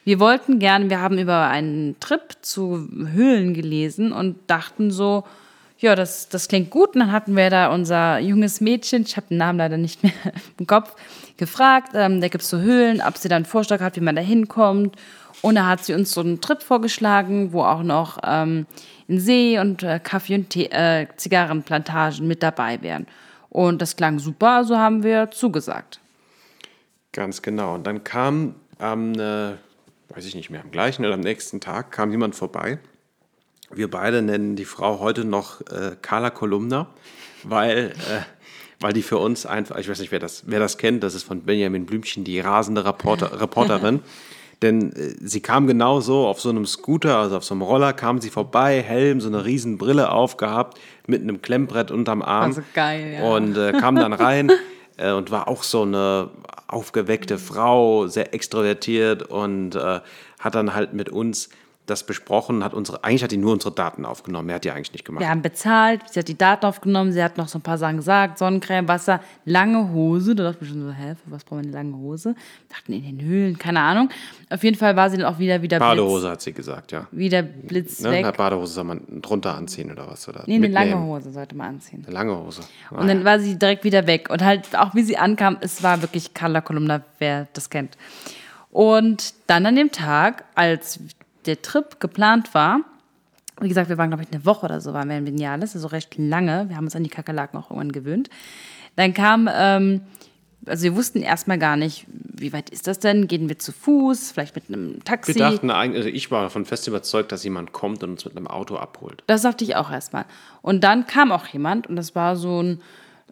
Wir 0.04 0.20
wollten 0.20 0.58
gerne, 0.60 0.88
wir 0.88 1.00
haben 1.00 1.18
über 1.18 1.48
einen 1.48 1.98
Trip 2.00 2.22
zu 2.40 2.88
Höhlen 3.12 3.52
gelesen 3.52 4.12
und 4.12 4.36
dachten 4.46 4.90
so, 4.90 5.24
ja, 5.80 5.94
das, 5.94 6.28
das 6.28 6.48
klingt 6.48 6.70
gut. 6.70 6.94
Und 6.94 7.00
dann 7.00 7.12
hatten 7.12 7.36
wir 7.36 7.50
da 7.50 7.72
unser 7.72 8.18
junges 8.18 8.60
Mädchen, 8.60 9.02
ich 9.02 9.16
habe 9.16 9.28
den 9.28 9.38
Namen 9.38 9.58
leider 9.58 9.76
nicht 9.76 10.02
mehr 10.02 10.12
im 10.58 10.66
Kopf, 10.66 10.94
gefragt. 11.36 11.92
Ähm, 11.94 12.20
da 12.20 12.28
gibt 12.28 12.44
es 12.44 12.50
so 12.50 12.58
Höhlen, 12.58 13.02
ob 13.06 13.16
sie 13.16 13.28
dann 13.28 13.36
einen 13.36 13.44
Vorschlag 13.46 13.80
hat, 13.80 13.96
wie 13.96 14.00
man 14.00 14.14
da 14.14 14.22
hinkommt. 14.22 14.96
Und 15.42 15.54
da 15.54 15.66
hat 15.66 15.84
sie 15.84 15.94
uns 15.94 16.12
so 16.12 16.20
einen 16.20 16.40
Trip 16.40 16.62
vorgeschlagen, 16.62 17.52
wo 17.52 17.62
auch 17.62 17.82
noch 17.82 18.18
ähm, 18.24 18.66
ein 19.08 19.18
See 19.18 19.58
und 19.58 19.82
äh, 19.82 19.98
Kaffee- 20.02 20.34
und 20.34 20.50
Tee, 20.50 20.66
äh, 20.66 21.06
Zigarrenplantagen 21.16 22.28
mit 22.28 22.42
dabei 22.42 22.82
wären. 22.82 23.06
Und 23.48 23.80
das 23.80 23.96
klang 23.96 24.18
super, 24.18 24.50
also 24.50 24.76
haben 24.76 25.02
wir 25.02 25.30
zugesagt. 25.30 25.98
Ganz 27.12 27.42
genau. 27.42 27.74
Und 27.74 27.86
dann 27.86 28.04
kam 28.04 28.54
am, 28.78 29.14
äh, 29.14 29.54
weiß 30.10 30.26
ich 30.26 30.34
nicht 30.34 30.50
mehr, 30.50 30.60
am 30.60 30.70
gleichen 30.70 31.04
oder 31.04 31.14
am 31.14 31.20
nächsten 31.20 31.60
Tag 31.60 31.90
kam 31.90 32.10
jemand 32.10 32.34
vorbei. 32.34 32.78
Wir 33.72 33.88
beide 33.88 34.20
nennen 34.22 34.56
die 34.56 34.64
Frau 34.64 34.98
heute 34.98 35.24
noch 35.24 35.60
äh, 35.62 35.96
Carla 36.02 36.30
Kolumna, 36.30 36.88
weil, 37.44 37.92
äh, 37.92 38.20
weil 38.80 38.92
die 38.92 39.02
für 39.02 39.18
uns 39.18 39.46
einfach, 39.46 39.78
ich 39.78 39.88
weiß 39.88 40.00
nicht, 40.00 40.10
wer 40.10 40.18
das, 40.18 40.44
wer 40.46 40.58
das 40.58 40.76
kennt, 40.76 41.04
das 41.04 41.14
ist 41.14 41.22
von 41.22 41.42
Benjamin 41.42 41.86
Blümchen, 41.86 42.24
die 42.24 42.40
rasende 42.40 42.84
Reporter, 42.84 43.32
Reporterin. 43.40 44.00
Denn 44.62 44.92
äh, 44.92 45.14
sie 45.20 45.40
kam 45.40 45.66
genauso 45.66 46.26
auf 46.26 46.40
so 46.40 46.50
einem 46.50 46.66
Scooter, 46.66 47.16
also 47.16 47.36
auf 47.36 47.44
so 47.44 47.54
einem 47.54 47.62
Roller, 47.62 47.92
kam 47.92 48.20
sie 48.20 48.30
vorbei, 48.30 48.82
Helm, 48.82 49.20
so 49.20 49.28
eine 49.28 49.44
riesen 49.44 49.78
Brille 49.78 50.10
aufgehabt, 50.10 50.78
mit 51.06 51.22
einem 51.22 51.40
Klemmbrett 51.40 51.90
unterm 51.90 52.22
Arm. 52.22 52.46
Also 52.46 52.62
geil, 52.74 53.18
ja. 53.18 53.22
Und 53.22 53.56
äh, 53.56 53.72
kam 53.72 53.94
dann 53.96 54.12
rein 54.12 54.50
äh, 54.96 55.12
und 55.12 55.30
war 55.30 55.46
auch 55.48 55.62
so 55.62 55.82
eine 55.82 56.30
aufgeweckte 56.66 57.38
Frau, 57.38 58.08
sehr 58.08 58.34
extrovertiert 58.34 59.22
und 59.22 59.76
äh, 59.76 60.00
hat 60.38 60.54
dann 60.54 60.74
halt 60.74 60.92
mit 60.92 61.08
uns 61.08 61.50
das 61.90 62.04
besprochen, 62.04 62.64
hat 62.64 62.72
unsere, 62.72 63.04
eigentlich 63.04 63.22
hat 63.22 63.32
die 63.32 63.36
nur 63.36 63.52
unsere 63.52 63.74
Daten 63.74 64.04
aufgenommen, 64.06 64.48
er 64.48 64.54
hat 64.56 64.64
die 64.64 64.70
eigentlich 64.70 64.92
nicht 64.92 65.04
gemacht. 65.04 65.20
Wir 65.20 65.28
haben 65.28 65.42
bezahlt, 65.42 66.02
sie 66.10 66.20
hat 66.20 66.28
die 66.28 66.38
Daten 66.38 66.64
aufgenommen, 66.64 67.12
sie 67.12 67.22
hat 67.22 67.36
noch 67.36 67.48
so 67.48 67.58
ein 67.58 67.62
paar 67.62 67.76
Sachen 67.78 67.96
gesagt, 67.98 68.38
Sonnencreme, 68.38 68.88
Wasser, 68.88 69.20
lange 69.44 69.92
Hose. 69.92 70.34
Da 70.34 70.44
dachte 70.44 70.58
ich 70.64 70.68
mir 70.70 70.74
schon 70.80 70.86
so, 70.86 70.92
hä, 70.92 71.14
für 71.22 71.30
was 71.30 71.44
brauchen 71.44 71.58
wir 71.64 71.68
eine 71.68 71.72
lange 71.88 71.96
Hose? 71.96 72.30
Wir 72.30 72.76
dachten 72.76 72.92
in 72.92 73.02
den 73.18 73.20
Höhlen, 73.26 73.58
keine 73.58 73.80
Ahnung. 73.80 74.08
Auf 74.48 74.62
jeden 74.64 74.76
Fall 74.76 74.96
war 74.96 75.10
sie 75.10 75.16
dann 75.18 75.26
auch 75.26 75.38
wieder, 75.38 75.60
wieder 75.62 75.78
Badehose 75.78 76.30
hat 76.30 76.40
sie 76.40 76.52
gesagt, 76.52 76.92
ja. 76.92 77.00
Blitz, 77.10 77.18
wieder 77.20 77.42
Blitz 77.42 78.00
Ne? 78.00 78.10
weg. 78.12 78.24
Eine 78.24 78.32
Badehose 78.36 78.72
soll 78.72 78.84
man 78.84 79.02
drunter 79.20 79.54
anziehen 79.54 79.90
oder 79.90 80.06
was? 80.08 80.28
Oder 80.28 80.44
Nee, 80.46 80.54
eine 80.56 80.68
lange 80.68 80.98
Hose 81.00 81.32
sollte 81.32 81.56
man 81.56 81.68
anziehen. 81.68 82.02
Eine 82.06 82.14
lange 82.14 82.36
Hose. 82.36 82.62
Und 82.90 83.08
dann 83.08 83.24
war 83.24 83.38
sie 83.40 83.58
direkt 83.58 83.84
wieder 83.84 84.06
weg. 84.06 84.30
Und 84.30 84.42
halt 84.44 84.76
auch 84.78 84.94
wie 84.94 85.02
sie 85.02 85.16
ankam, 85.16 85.56
es 85.60 85.82
war 85.82 86.00
wirklich 86.02 86.34
Carla 86.34 86.60
Kolumna, 86.60 87.02
wer 87.18 87.48
das 87.52 87.68
kennt. 87.70 87.96
Und 88.70 89.34
dann 89.48 89.66
an 89.66 89.74
dem 89.76 89.90
Tag, 89.90 90.44
als 90.54 91.00
der 91.46 91.62
Trip 91.62 92.00
geplant 92.00 92.54
war, 92.54 92.80
wie 93.60 93.68
gesagt, 93.68 93.88
wir 93.88 93.98
waren, 93.98 94.10
glaube 94.10 94.22
ich, 94.22 94.32
eine 94.32 94.44
Woche 94.46 94.66
oder 94.66 94.80
so, 94.80 94.94
waren 94.94 95.08
wir 95.08 95.18
in 95.18 95.26
Vinales, 95.26 95.74
also 95.74 95.88
recht 95.88 96.16
lange. 96.16 96.68
Wir 96.68 96.76
haben 96.76 96.84
uns 96.84 96.96
an 96.96 97.04
die 97.04 97.10
Kakerlaken 97.10 97.58
auch 97.58 97.70
irgendwann 97.70 97.92
gewöhnt. 97.92 98.30
Dann 98.96 99.12
kam, 99.12 99.48
ähm, 99.52 100.02
also 100.66 100.84
wir 100.84 100.96
wussten 100.96 101.20
erstmal 101.20 101.58
gar 101.58 101.76
nicht, 101.76 102.06
wie 102.08 102.52
weit 102.52 102.70
ist 102.70 102.86
das 102.86 102.98
denn? 102.98 103.28
Gehen 103.28 103.48
wir 103.48 103.58
zu 103.58 103.72
Fuß, 103.72 104.32
vielleicht 104.32 104.54
mit 104.54 104.68
einem 104.68 105.04
Taxi? 105.04 105.34
wir 105.34 105.50
dachten 105.50 105.70
eigentlich, 105.70 105.98
also 106.04 106.08
ich 106.08 106.30
war 106.30 106.42
davon 106.42 106.64
fest 106.64 106.88
überzeugt, 106.88 107.32
dass 107.32 107.44
jemand 107.44 107.72
kommt 107.72 108.02
und 108.02 108.10
uns 108.10 108.24
mit 108.24 108.36
einem 108.36 108.46
Auto 108.46 108.76
abholt. 108.76 109.22
Das 109.26 109.42
dachte 109.42 109.64
ich 109.64 109.76
auch 109.76 109.90
erstmal. 109.90 110.24
Und 110.62 110.82
dann 110.82 111.06
kam 111.06 111.30
auch 111.30 111.46
jemand 111.46 111.86
und 111.86 111.96
das 111.96 112.14
war 112.14 112.36
so 112.36 112.62
ein 112.62 112.80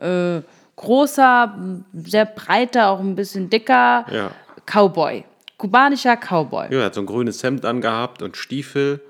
äh, 0.00 0.43
großer, 0.77 1.59
sehr 1.95 2.27
breiter, 2.27 2.91
auch 2.91 3.00
ein 3.00 3.17
bisschen 3.17 3.50
dicker 3.50 4.05
Ja. 4.12 4.31
Cowboy. 4.67 5.25
Kubanischer 5.59 6.17
Cowboy. 6.17 6.73
Ja, 6.73 6.79
er 6.81 6.85
hat 6.87 6.95
so 6.95 7.00
ein 7.00 7.07
grünes 7.07 7.43
Hemd 7.43 7.65
angehabt 7.65 8.23
und 8.23 8.37
Stiefel 8.37 9.00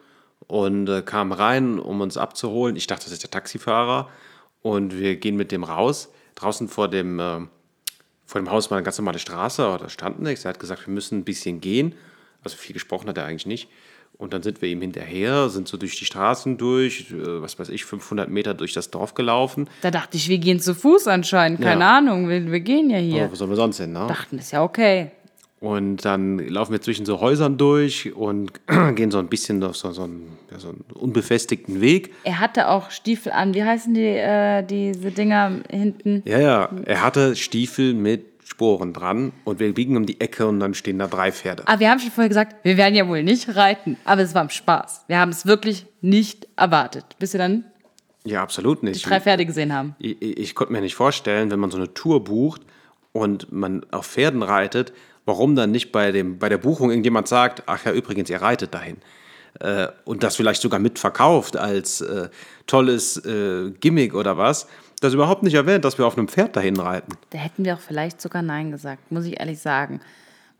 und 0.46 0.88
äh, 0.88 1.02
kam 1.02 1.30
rein, 1.32 1.78
um 1.78 2.00
uns 2.00 2.16
abzuholen. 2.16 2.74
Ich 2.76 2.86
dachte, 2.86 3.04
das 3.04 3.12
ist 3.12 3.22
der 3.22 3.30
Taxifahrer. 3.30 4.08
Und 4.62 4.98
wir 4.98 5.16
gehen 5.16 5.36
mit 5.36 5.52
dem 5.52 5.62
raus. 5.62 6.08
Draußen 6.34 6.68
vor 6.68 6.88
dem, 6.88 7.20
äh, 7.20 7.40
vor 8.26 8.40
dem 8.40 8.50
Haus 8.50 8.70
war 8.70 8.78
eine 8.78 8.84
ganz 8.84 8.98
normale 8.98 9.18
Straße, 9.18 9.64
aber 9.64 9.78
da 9.78 9.88
stand 9.88 10.20
nichts. 10.20 10.44
Er 10.44 10.50
hat 10.50 10.58
gesagt, 10.60 10.86
wir 10.86 10.92
müssen 10.94 11.18
ein 11.18 11.24
bisschen 11.24 11.60
gehen. 11.60 11.94
Also 12.42 12.56
viel 12.56 12.72
gesprochen 12.72 13.08
hat 13.08 13.18
er 13.18 13.26
eigentlich 13.26 13.46
nicht. 13.46 13.68
Und 14.16 14.32
dann 14.32 14.42
sind 14.42 14.60
wir 14.62 14.68
ihm 14.68 14.80
hinterher, 14.80 15.48
sind 15.48 15.68
so 15.68 15.76
durch 15.76 15.96
die 15.96 16.04
Straßen 16.04 16.56
durch, 16.56 17.10
äh, 17.12 17.42
was 17.42 17.58
weiß 17.58 17.68
ich, 17.68 17.84
500 17.84 18.28
Meter 18.28 18.54
durch 18.54 18.72
das 18.72 18.90
Dorf 18.90 19.14
gelaufen. 19.14 19.68
Da 19.82 19.90
dachte 19.92 20.16
ich, 20.16 20.28
wir 20.28 20.38
gehen 20.38 20.58
zu 20.60 20.74
Fuß 20.74 21.06
anscheinend. 21.08 21.60
Keine 21.60 21.82
Ja. 21.82 21.98
Ahnung, 21.98 22.28
wir, 22.28 22.50
wir 22.50 22.60
gehen 22.60 22.90
ja 22.90 22.98
hier. 22.98 23.26
Oh, 23.26 23.32
wo 23.32 23.34
sollen 23.36 23.50
wir 23.50 23.56
sonst 23.56 23.76
hin, 23.76 23.92
ne? 23.92 24.06
Dachten, 24.08 24.38
ist 24.38 24.50
ja 24.50 24.64
okay. 24.64 25.12
Und 25.60 26.04
dann 26.04 26.38
laufen 26.38 26.70
wir 26.72 26.80
zwischen 26.80 27.04
so 27.04 27.20
Häusern 27.20 27.58
durch 27.58 28.14
und 28.14 28.52
gehen 28.94 29.10
so 29.10 29.18
ein 29.18 29.28
bisschen 29.28 29.62
auf 29.64 29.76
so, 29.76 29.90
so, 29.90 30.04
einen, 30.04 30.38
ja, 30.52 30.58
so 30.60 30.68
einen 30.68 30.84
unbefestigten 30.94 31.80
Weg. 31.80 32.14
Er 32.24 32.38
hatte 32.38 32.68
auch 32.68 32.90
Stiefel 32.92 33.32
an. 33.32 33.54
Wie 33.54 33.64
heißen 33.64 33.92
die, 33.92 34.06
äh, 34.06 34.62
diese 34.62 35.10
Dinger 35.10 35.60
hinten? 35.68 36.22
Ja, 36.24 36.38
ja, 36.38 36.68
er 36.84 37.02
hatte 37.02 37.34
Stiefel 37.34 37.94
mit 37.94 38.24
Sporen 38.44 38.92
dran 38.92 39.32
und 39.44 39.58
wir 39.60 39.74
biegen 39.74 39.96
um 39.96 40.06
die 40.06 40.20
Ecke 40.20 40.46
und 40.46 40.60
dann 40.60 40.74
stehen 40.74 40.98
da 40.98 41.06
drei 41.08 41.32
Pferde. 41.32 41.64
Aber 41.66 41.80
wir 41.80 41.90
haben 41.90 41.98
schon 41.98 42.10
vorher 42.12 42.28
gesagt, 42.28 42.56
wir 42.64 42.76
werden 42.76 42.94
ja 42.94 43.06
wohl 43.08 43.22
nicht 43.24 43.54
reiten. 43.56 43.96
Aber 44.04 44.22
es 44.22 44.34
war 44.34 44.42
im 44.42 44.50
Spaß. 44.50 45.04
Wir 45.08 45.18
haben 45.18 45.30
es 45.30 45.44
wirklich 45.44 45.86
nicht 46.00 46.46
erwartet. 46.56 47.04
Bis 47.18 47.32
wir 47.34 47.38
dann 47.38 47.64
Ja, 48.24 48.42
absolut 48.42 48.82
nicht. 48.84 49.04
drei 49.08 49.20
Pferde 49.20 49.44
gesehen 49.44 49.74
haben. 49.74 49.96
Ich, 49.98 50.22
ich, 50.22 50.38
ich 50.38 50.54
konnte 50.54 50.72
mir 50.72 50.80
nicht 50.80 50.94
vorstellen, 50.94 51.50
wenn 51.50 51.58
man 51.58 51.70
so 51.70 51.76
eine 51.78 51.92
Tour 51.92 52.22
bucht 52.24 52.62
und 53.12 53.52
man 53.52 53.84
auf 53.90 54.06
Pferden 54.06 54.42
reitet, 54.42 54.92
warum 55.28 55.54
dann 55.54 55.70
nicht 55.70 55.92
bei, 55.92 56.10
dem, 56.10 56.38
bei 56.38 56.48
der 56.48 56.58
Buchung 56.58 56.90
irgendjemand 56.90 57.28
sagt, 57.28 57.62
ach 57.66 57.84
ja, 57.84 57.92
übrigens, 57.92 58.30
ihr 58.30 58.42
reitet 58.42 58.74
dahin. 58.74 58.96
äh, 59.60 59.88
und 60.04 60.22
das 60.22 60.36
vielleicht 60.36 60.62
sogar 60.62 60.80
mitverkauft 60.80 61.56
als 61.56 62.00
äh, 62.00 62.28
tolles 62.66 63.16
äh, 63.24 63.70
Gimmick 63.80 64.14
oder 64.14 64.36
was, 64.36 64.66
das 65.00 65.14
überhaupt 65.14 65.42
nicht 65.42 65.54
erwähnt, 65.54 65.84
dass 65.84 65.98
wir 65.98 66.06
auf 66.06 66.16
einem 66.16 66.28
Pferd 66.28 66.56
dahin 66.56 66.76
reiten. 66.76 67.12
Da 67.30 67.38
hätten 67.38 67.64
wir 67.64 67.74
auch 67.74 67.80
vielleicht 67.80 68.20
sogar 68.20 68.42
Nein 68.42 68.70
gesagt, 68.70 69.12
muss 69.12 69.24
ich 69.24 69.38
ehrlich 69.38 69.60
sagen. 69.60 70.00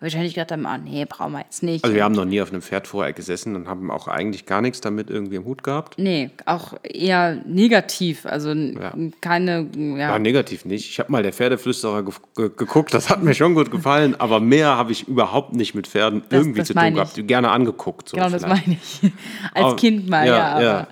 Wahrscheinlich 0.01 0.35
gedacht 0.35 0.53
haben, 0.53 0.65
oh 0.65 0.79
nee, 0.81 1.05
brauchen 1.07 1.33
wir 1.33 1.41
jetzt 1.41 1.65
nicht. 1.65 1.83
Also 1.83 1.97
wir 1.97 2.05
haben 2.05 2.15
noch 2.15 2.25
nie 2.25 2.41
auf 2.41 2.53
einem 2.53 2.63
Pferd 2.63 2.87
vorher 2.87 3.13
gesessen 3.13 3.57
und 3.57 3.67
haben 3.67 3.91
auch 3.91 4.07
eigentlich 4.07 4.47
gar 4.47 4.61
nichts 4.61 4.81
damit 4.81 5.11
irgendwie 5.11 5.35
im 5.35 5.45
Hut 5.45 5.65
gehabt. 5.65 5.99
Nee, 5.99 6.31
auch 6.47 6.75
eher 6.85 7.43
negativ. 7.47 8.25
Also 8.25 8.53
ja. 8.53 8.95
keine. 9.21 9.69
Ja. 9.77 9.97
ja, 9.97 10.19
negativ 10.21 10.65
nicht. 10.65 10.89
Ich 10.89 11.01
habe 11.01 11.11
mal 11.11 11.25
der 11.25 11.33
Pferdeflüsterer 11.33 12.05
ge 12.05 12.15
ge 12.37 12.51
geguckt, 12.57 12.95
das 12.95 13.11
hat 13.11 13.25
mir 13.25 13.35
schon 13.35 13.55
gut 13.55 13.73
gefallen, 13.73 14.15
aber 14.21 14.39
mehr 14.39 14.77
habe 14.77 14.93
ich 14.93 15.09
überhaupt 15.09 15.55
nicht 15.55 15.75
mit 15.75 15.89
Pferden 15.89 16.23
das, 16.29 16.39
irgendwie 16.43 16.61
das 16.61 16.69
zu 16.69 16.75
tun 16.75 16.95
gehabt. 16.95 17.27
Gerne 17.27 17.51
angeguckt. 17.51 18.09
So 18.09 18.17
genau, 18.17 18.29
vielleicht. 18.29 18.45
das 18.45 18.49
meine 18.49 18.79
ich. 18.81 19.01
Als 19.53 19.65
aber, 19.65 19.77
Kind 19.77 20.09
mal, 20.09 20.29
ja. 20.29 20.61
ja, 20.61 20.63
ja. 20.63 20.89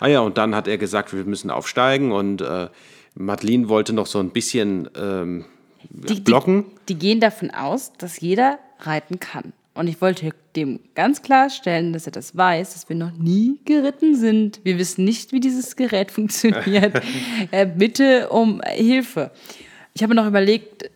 Ah 0.00 0.08
ja, 0.08 0.20
und 0.20 0.36
dann 0.36 0.56
hat 0.56 0.66
er 0.66 0.78
gesagt, 0.78 1.14
wir 1.14 1.24
müssen 1.24 1.52
aufsteigen 1.52 2.10
und 2.10 2.40
äh, 2.40 2.68
Madeline 3.14 3.68
wollte 3.68 3.92
noch 3.92 4.06
so 4.06 4.18
ein 4.18 4.30
bisschen. 4.30 4.90
Ähm, 4.96 5.44
die, 5.90 6.20
blocken. 6.20 6.66
Die, 6.88 6.94
die 6.94 6.98
gehen 6.98 7.20
davon 7.20 7.50
aus, 7.50 7.92
dass 7.98 8.20
jeder 8.20 8.58
reiten 8.80 9.18
kann. 9.20 9.52
Und 9.74 9.86
ich 9.86 10.00
wollte 10.00 10.30
dem 10.56 10.80
ganz 10.96 11.22
klarstellen, 11.22 11.92
dass 11.92 12.06
er 12.06 12.12
das 12.12 12.36
weiß, 12.36 12.72
dass 12.72 12.88
wir 12.88 12.96
noch 12.96 13.12
nie 13.12 13.60
geritten 13.64 14.16
sind. 14.16 14.60
Wir 14.64 14.76
wissen 14.76 15.04
nicht, 15.04 15.30
wie 15.32 15.38
dieses 15.38 15.76
Gerät 15.76 16.10
funktioniert. 16.10 17.00
äh, 17.52 17.66
bitte 17.66 18.28
um 18.30 18.60
Hilfe. 18.66 19.30
Ich 19.94 20.02
habe 20.02 20.16
noch 20.16 20.26
überlegt, 20.26 20.90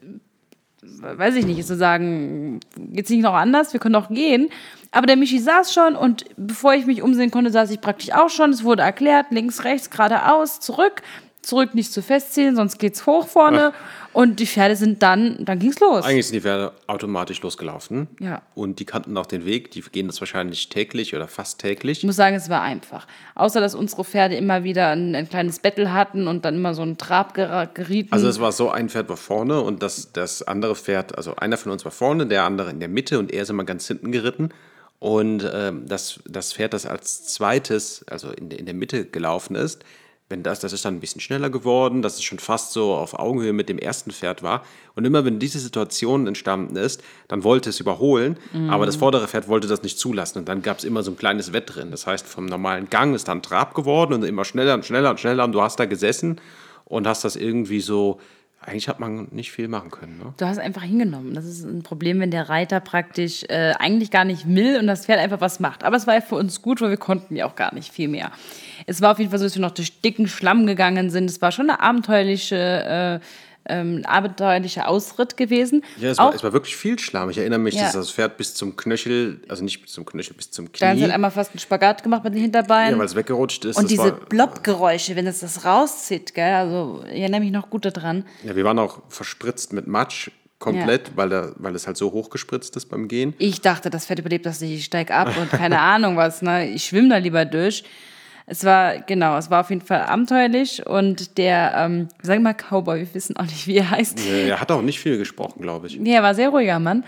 weiß 0.80 1.36
ich 1.36 1.46
nicht, 1.46 1.64
zu 1.64 1.76
sagen, 1.76 2.60
geht 2.76 3.04
es 3.04 3.10
nicht 3.10 3.22
noch 3.22 3.34
anders? 3.34 3.72
Wir 3.72 3.78
können 3.78 3.94
doch 3.94 4.08
gehen. 4.08 4.48
Aber 4.90 5.06
der 5.06 5.16
Michi 5.16 5.38
saß 5.38 5.72
schon 5.72 5.94
und 5.94 6.24
bevor 6.36 6.74
ich 6.74 6.86
mich 6.86 7.02
umsehen 7.02 7.30
konnte, 7.30 7.50
saß 7.50 7.70
ich 7.70 7.80
praktisch 7.80 8.12
auch 8.12 8.30
schon. 8.30 8.50
Es 8.50 8.64
wurde 8.64 8.82
erklärt, 8.82 9.26
links, 9.30 9.64
rechts, 9.64 9.90
geradeaus, 9.90 10.60
zurück 10.60 11.02
zurück 11.42 11.74
nicht 11.74 11.92
zu 11.92 12.02
festziehen, 12.02 12.56
sonst 12.56 12.78
geht's 12.78 13.06
hoch 13.06 13.26
vorne. 13.26 13.72
Ach. 13.74 14.12
Und 14.14 14.40
die 14.40 14.46
Pferde 14.46 14.76
sind 14.76 15.02
dann, 15.02 15.44
dann 15.44 15.58
ging's 15.58 15.80
los. 15.80 16.04
Eigentlich 16.04 16.26
sind 16.26 16.34
die 16.34 16.40
Pferde 16.42 16.72
automatisch 16.86 17.40
losgelaufen. 17.40 18.08
Ja. 18.20 18.42
Und 18.54 18.78
die 18.78 18.84
kannten 18.84 19.16
auch 19.16 19.26
den 19.26 19.46
Weg. 19.46 19.70
Die 19.70 19.80
gehen 19.80 20.06
das 20.06 20.20
wahrscheinlich 20.20 20.68
täglich 20.68 21.16
oder 21.16 21.28
fast 21.28 21.60
täglich. 21.60 21.98
Ich 21.98 22.04
muss 22.04 22.16
sagen, 22.16 22.36
es 22.36 22.50
war 22.50 22.60
einfach. 22.60 23.06
Außer, 23.34 23.60
dass 23.60 23.74
unsere 23.74 24.04
Pferde 24.04 24.36
immer 24.36 24.64
wieder 24.64 24.88
ein, 24.88 25.14
ein 25.14 25.28
kleines 25.28 25.60
Battle 25.60 25.92
hatten 25.92 26.28
und 26.28 26.44
dann 26.44 26.56
immer 26.56 26.74
so 26.74 26.82
einen 26.82 26.98
Trab 26.98 27.34
gerieten. 27.34 28.12
Also 28.12 28.28
es 28.28 28.38
war 28.38 28.52
so, 28.52 28.70
ein 28.70 28.90
Pferd 28.90 29.08
war 29.08 29.16
vorne 29.16 29.60
und 29.60 29.82
das, 29.82 30.12
das 30.12 30.42
andere 30.42 30.76
Pferd, 30.76 31.16
also 31.16 31.34
einer 31.36 31.56
von 31.56 31.72
uns 31.72 31.84
war 31.84 31.92
vorne, 31.92 32.26
der 32.26 32.44
andere 32.44 32.70
in 32.70 32.80
der 32.80 32.88
Mitte 32.88 33.18
und 33.18 33.32
er 33.32 33.42
ist 33.42 33.50
immer 33.50 33.64
ganz 33.64 33.88
hinten 33.88 34.12
geritten. 34.12 34.50
Und 34.98 35.50
ähm, 35.52 35.86
das, 35.88 36.20
das 36.26 36.52
Pferd, 36.52 36.74
das 36.74 36.86
als 36.86 37.24
zweites, 37.24 38.04
also 38.08 38.30
in, 38.30 38.52
in 38.52 38.66
der 38.66 38.74
Mitte 38.74 39.04
gelaufen 39.04 39.56
ist, 39.56 39.84
wenn 40.32 40.42
das, 40.42 40.60
das 40.60 40.72
ist 40.72 40.84
dann 40.84 40.96
ein 40.96 41.00
bisschen 41.00 41.20
schneller 41.20 41.50
geworden, 41.50 42.00
dass 42.00 42.14
es 42.14 42.24
schon 42.24 42.38
fast 42.38 42.72
so 42.72 42.94
auf 42.94 43.18
Augenhöhe 43.18 43.52
mit 43.52 43.68
dem 43.68 43.78
ersten 43.78 44.10
Pferd 44.10 44.42
war. 44.42 44.64
Und 44.96 45.04
immer 45.04 45.24
wenn 45.26 45.38
diese 45.38 45.60
Situation 45.60 46.26
entstanden 46.26 46.74
ist, 46.74 47.02
dann 47.28 47.44
wollte 47.44 47.68
es 47.68 47.78
überholen, 47.80 48.38
mhm. 48.52 48.70
aber 48.70 48.86
das 48.86 48.96
vordere 48.96 49.28
Pferd 49.28 49.46
wollte 49.46 49.68
das 49.68 49.82
nicht 49.82 49.98
zulassen. 49.98 50.38
Und 50.38 50.48
dann 50.48 50.62
gab 50.62 50.78
es 50.78 50.84
immer 50.84 51.02
so 51.02 51.10
ein 51.10 51.18
kleines 51.18 51.52
Wettrennen. 51.52 51.90
Das 51.90 52.06
heißt, 52.06 52.26
vom 52.26 52.46
normalen 52.46 52.88
Gang 52.88 53.14
ist 53.14 53.28
dann 53.28 53.42
Trab 53.42 53.74
geworden 53.74 54.14
und 54.14 54.24
immer 54.24 54.44
schneller 54.46 54.72
und 54.74 54.86
schneller 54.86 55.10
und 55.10 55.20
schneller. 55.20 55.44
Und 55.44 55.52
du 55.52 55.60
hast 55.60 55.78
da 55.78 55.84
gesessen 55.84 56.40
und 56.86 57.06
hast 57.06 57.24
das 57.24 57.36
irgendwie 57.36 57.80
so 57.80 58.18
eigentlich 58.64 58.88
hat 58.88 59.00
man 59.00 59.28
nicht 59.30 59.52
viel 59.52 59.68
machen 59.68 59.90
können. 59.90 60.18
Ne? 60.18 60.34
Du 60.36 60.46
hast 60.46 60.58
einfach 60.58 60.82
hingenommen. 60.82 61.34
Das 61.34 61.44
ist 61.44 61.64
ein 61.64 61.82
Problem, 61.82 62.20
wenn 62.20 62.30
der 62.30 62.48
Reiter 62.48 62.80
praktisch 62.80 63.44
äh, 63.48 63.72
eigentlich 63.78 64.10
gar 64.10 64.24
nicht 64.24 64.48
will 64.48 64.78
und 64.78 64.86
das 64.86 65.06
Pferd 65.06 65.18
einfach 65.18 65.40
was 65.40 65.60
macht. 65.60 65.84
Aber 65.84 65.96
es 65.96 66.06
war 66.06 66.14
ja 66.14 66.20
für 66.20 66.36
uns 66.36 66.62
gut, 66.62 66.80
weil 66.80 66.90
wir 66.90 66.96
konnten 66.96 67.34
ja 67.36 67.46
auch 67.46 67.56
gar 67.56 67.74
nicht 67.74 67.92
viel 67.92 68.08
mehr. 68.08 68.30
Es 68.86 69.00
war 69.00 69.12
auf 69.12 69.18
jeden 69.18 69.30
Fall 69.30 69.38
so, 69.38 69.46
dass 69.46 69.54
wir 69.54 69.62
noch 69.62 69.72
durch 69.72 70.00
dicken 70.00 70.28
Schlamm 70.28 70.66
gegangen 70.66 71.10
sind. 71.10 71.28
Es 71.28 71.42
war 71.42 71.52
schon 71.52 71.70
eine 71.70 71.80
abenteuerliche, 71.80 73.20
äh, 73.20 73.26
ähm, 73.66 74.02
abenteuerlicher 74.04 74.88
Ausritt 74.88 75.36
gewesen. 75.36 75.84
Ja, 75.98 76.10
es 76.10 76.18
war, 76.18 76.34
es 76.34 76.42
war, 76.42 76.52
wirklich 76.52 76.76
viel 76.76 76.98
Schlamm. 76.98 77.30
Ich 77.30 77.38
erinnere 77.38 77.58
mich, 77.58 77.74
ja. 77.74 77.84
dass 77.84 77.92
das 77.92 78.10
Pferd 78.10 78.36
bis 78.36 78.54
zum 78.54 78.76
Knöchel, 78.76 79.40
also 79.48 79.62
nicht 79.62 79.82
bis 79.82 79.92
zum 79.92 80.04
Knöchel, 80.04 80.34
bis 80.34 80.50
zum 80.50 80.72
Knie. 80.72 81.00
Da 81.00 81.06
hat 81.06 81.10
einmal 81.10 81.30
fast 81.30 81.52
einen 81.52 81.60
Spagat 81.60 82.02
gemacht 82.02 82.24
mit 82.24 82.34
den 82.34 82.42
Hinterbeinen. 82.42 82.92
Ja, 82.92 82.98
weil 82.98 83.06
es 83.06 83.14
weggerutscht 83.14 83.64
ist. 83.64 83.76
Und 83.76 83.90
diese 83.90 84.12
Blob-Geräusche, 84.12 85.16
wenn 85.16 85.26
es 85.26 85.40
das 85.40 85.64
rauszieht, 85.64 86.34
gell? 86.34 86.54
Also 86.54 87.04
ich 87.10 87.20
erinnere 87.20 87.40
mich 87.40 87.52
noch 87.52 87.70
gut 87.70 87.84
daran. 87.84 88.24
Ja, 88.44 88.56
wir 88.56 88.64
waren 88.64 88.78
auch 88.78 89.02
verspritzt 89.08 89.72
mit 89.72 89.86
Matsch 89.86 90.30
komplett, 90.58 91.08
ja. 91.08 91.16
weil, 91.16 91.28
da, 91.28 91.52
weil 91.56 91.74
es 91.74 91.86
halt 91.86 91.96
so 91.96 92.12
hochgespritzt 92.12 92.76
ist 92.76 92.86
beim 92.86 93.08
Gehen. 93.08 93.34
Ich 93.38 93.60
dachte, 93.60 93.90
das 93.90 94.06
Pferd 94.06 94.20
überlebt 94.20 94.46
das 94.46 94.60
nicht. 94.60 94.72
Ich 94.72 94.84
steig 94.84 95.10
ab 95.10 95.34
und 95.38 95.50
keine 95.50 95.80
Ahnung 95.80 96.16
was. 96.16 96.40
Ne? 96.40 96.68
Ich 96.68 96.84
schwimme 96.84 97.10
da 97.10 97.16
lieber 97.18 97.44
durch. 97.44 97.84
Es 98.46 98.64
war, 98.64 98.98
genau, 98.98 99.36
es 99.36 99.50
war 99.50 99.60
auf 99.60 99.70
jeden 99.70 99.82
Fall 99.82 100.02
abenteuerlich 100.02 100.86
und 100.86 101.38
der, 101.38 101.74
ähm, 101.76 102.08
sagen 102.22 102.42
wir 102.42 102.52
mal 102.52 102.54
Cowboy, 102.54 103.00
wir 103.00 103.14
wissen 103.14 103.36
auch 103.36 103.44
nicht, 103.44 103.66
wie 103.66 103.76
er 103.76 103.90
heißt. 103.90 104.18
Er 104.26 104.60
hat 104.60 104.70
auch 104.70 104.82
nicht 104.82 105.00
viel 105.00 105.18
gesprochen, 105.18 105.62
glaube 105.62 105.86
ich. 105.86 105.98
Nee, 105.98 106.14
er 106.14 106.22
war 106.22 106.34
sehr 106.34 106.48
ruhiger 106.48 106.78
Mann. 106.78 107.04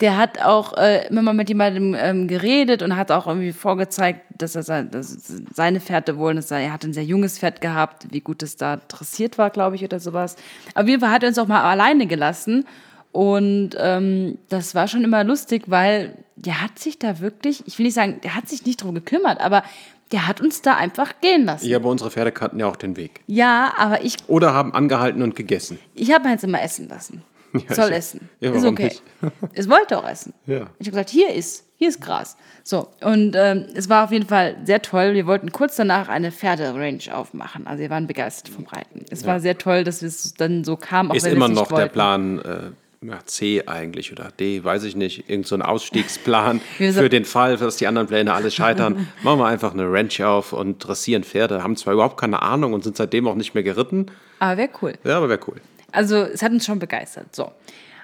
Der 0.00 0.16
hat 0.16 0.40
auch 0.40 0.76
äh, 0.76 1.08
immer 1.08 1.22
mal 1.22 1.34
mit 1.34 1.48
jemandem 1.48 1.96
ähm, 1.98 2.28
geredet 2.28 2.82
und 2.82 2.96
hat 2.96 3.10
auch 3.10 3.26
irgendwie 3.26 3.52
vorgezeigt, 3.52 4.20
dass 4.38 4.54
er 4.54 4.62
sein, 4.62 4.90
dass 4.92 5.16
seine 5.52 5.80
Pferde 5.80 6.16
wohl, 6.16 6.36
dass 6.36 6.52
er, 6.52 6.60
er 6.60 6.72
hat 6.72 6.84
ein 6.84 6.92
sehr 6.92 7.04
junges 7.04 7.38
Pferd 7.38 7.60
gehabt, 7.60 8.06
wie 8.12 8.20
gut 8.20 8.44
es 8.44 8.56
da 8.56 8.76
dressiert 8.76 9.38
war, 9.38 9.50
glaube 9.50 9.74
ich, 9.74 9.82
oder 9.82 9.98
sowas. 9.98 10.36
Auf 10.74 10.86
jeden 10.86 11.00
Fall 11.00 11.10
hat 11.10 11.24
er 11.24 11.30
uns 11.30 11.38
auch 11.38 11.48
mal 11.48 11.62
alleine 11.62 12.06
gelassen 12.06 12.64
und 13.10 13.70
ähm, 13.78 14.38
das 14.48 14.76
war 14.76 14.86
schon 14.86 15.02
immer 15.02 15.24
lustig, 15.24 15.64
weil 15.66 16.14
der 16.36 16.62
hat 16.62 16.78
sich 16.78 17.00
da 17.00 17.18
wirklich, 17.18 17.64
ich 17.66 17.78
will 17.78 17.86
nicht 17.86 17.94
sagen, 17.94 18.20
der 18.22 18.36
hat 18.36 18.48
sich 18.48 18.64
nicht 18.64 18.82
drum 18.82 18.94
gekümmert, 18.94 19.40
aber 19.40 19.64
der 20.12 20.26
hat 20.26 20.40
uns 20.40 20.62
da 20.62 20.76
einfach 20.76 21.20
gehen 21.20 21.44
lassen. 21.44 21.66
Ja, 21.66 21.78
aber 21.78 21.90
unsere 21.90 22.10
Pferde 22.10 22.32
kannten 22.32 22.60
ja 22.60 22.66
auch 22.66 22.76
den 22.76 22.96
Weg. 22.96 23.20
Ja, 23.26 23.74
aber 23.76 24.04
ich. 24.04 24.16
Oder 24.26 24.54
haben 24.54 24.74
angehalten 24.74 25.22
und 25.22 25.36
gegessen. 25.36 25.78
Ich 25.94 26.12
habe 26.12 26.28
eins 26.28 26.42
immer 26.44 26.62
essen 26.62 26.88
lassen. 26.88 27.22
Ja, 27.66 27.74
Soll 27.74 27.92
essen. 27.92 28.28
Ja, 28.40 28.52
ist 28.52 28.66
okay. 28.66 28.92
es 29.54 29.70
wollte 29.70 29.96
auch 29.96 30.06
essen. 30.06 30.34
Ja. 30.44 30.66
Ich 30.78 30.86
habe 30.86 30.90
gesagt, 30.90 31.08
hier 31.08 31.32
ist, 31.32 31.64
hier 31.76 31.88
ist 31.88 32.02
Gras. 32.02 32.36
So, 32.62 32.88
und 33.00 33.34
ähm, 33.36 33.64
es 33.74 33.88
war 33.88 34.04
auf 34.04 34.12
jeden 34.12 34.26
Fall 34.26 34.58
sehr 34.64 34.82
toll. 34.82 35.14
Wir 35.14 35.26
wollten 35.26 35.50
kurz 35.50 35.76
danach 35.76 36.08
eine 36.08 36.30
Pferderange 36.30 37.08
aufmachen. 37.10 37.66
Also 37.66 37.80
wir 37.80 37.88
waren 37.88 38.06
begeistert 38.06 38.50
vom 38.50 38.66
Reiten. 38.66 39.06
Es 39.08 39.22
ja. 39.22 39.28
war 39.28 39.40
sehr 39.40 39.56
toll, 39.56 39.82
dass 39.82 40.02
es 40.02 40.34
dann 40.34 40.62
so 40.62 40.76
kam. 40.76 41.10
Auch 41.10 41.14
ist 41.14 41.26
immer 41.26 41.48
noch 41.48 41.72
der 41.72 41.86
Plan. 41.86 42.38
Äh, 42.38 42.70
ja, 43.00 43.18
C 43.24 43.62
eigentlich 43.66 44.12
oder 44.12 44.30
D, 44.30 44.64
weiß 44.64 44.84
ich 44.84 44.96
nicht, 44.96 45.28
irgend 45.30 45.46
so 45.46 45.54
ein 45.54 45.62
Ausstiegsplan 45.62 46.60
für 46.76 47.08
den 47.08 47.24
Fall, 47.24 47.56
dass 47.56 47.76
die 47.76 47.86
anderen 47.86 48.08
Pläne 48.08 48.32
alle 48.34 48.50
scheitern. 48.50 49.08
Machen 49.22 49.38
wir 49.38 49.46
einfach 49.46 49.72
eine 49.72 49.90
Ranch 49.90 50.22
auf 50.22 50.52
und 50.52 50.78
dressieren 50.78 51.24
Pferde, 51.24 51.62
haben 51.62 51.76
zwar 51.76 51.94
überhaupt 51.94 52.20
keine 52.20 52.42
Ahnung 52.42 52.72
und 52.72 52.84
sind 52.84 52.96
seitdem 52.96 53.28
auch 53.28 53.34
nicht 53.34 53.54
mehr 53.54 53.62
geritten. 53.62 54.06
Aber 54.40 54.56
wäre 54.56 54.70
cool. 54.82 54.94
Ja, 55.04 55.16
aber 55.18 55.28
wäre 55.28 55.40
cool. 55.46 55.60
Also 55.92 56.16
es 56.16 56.42
hat 56.42 56.52
uns 56.52 56.66
schon 56.66 56.78
begeistert. 56.78 57.34
So. 57.34 57.50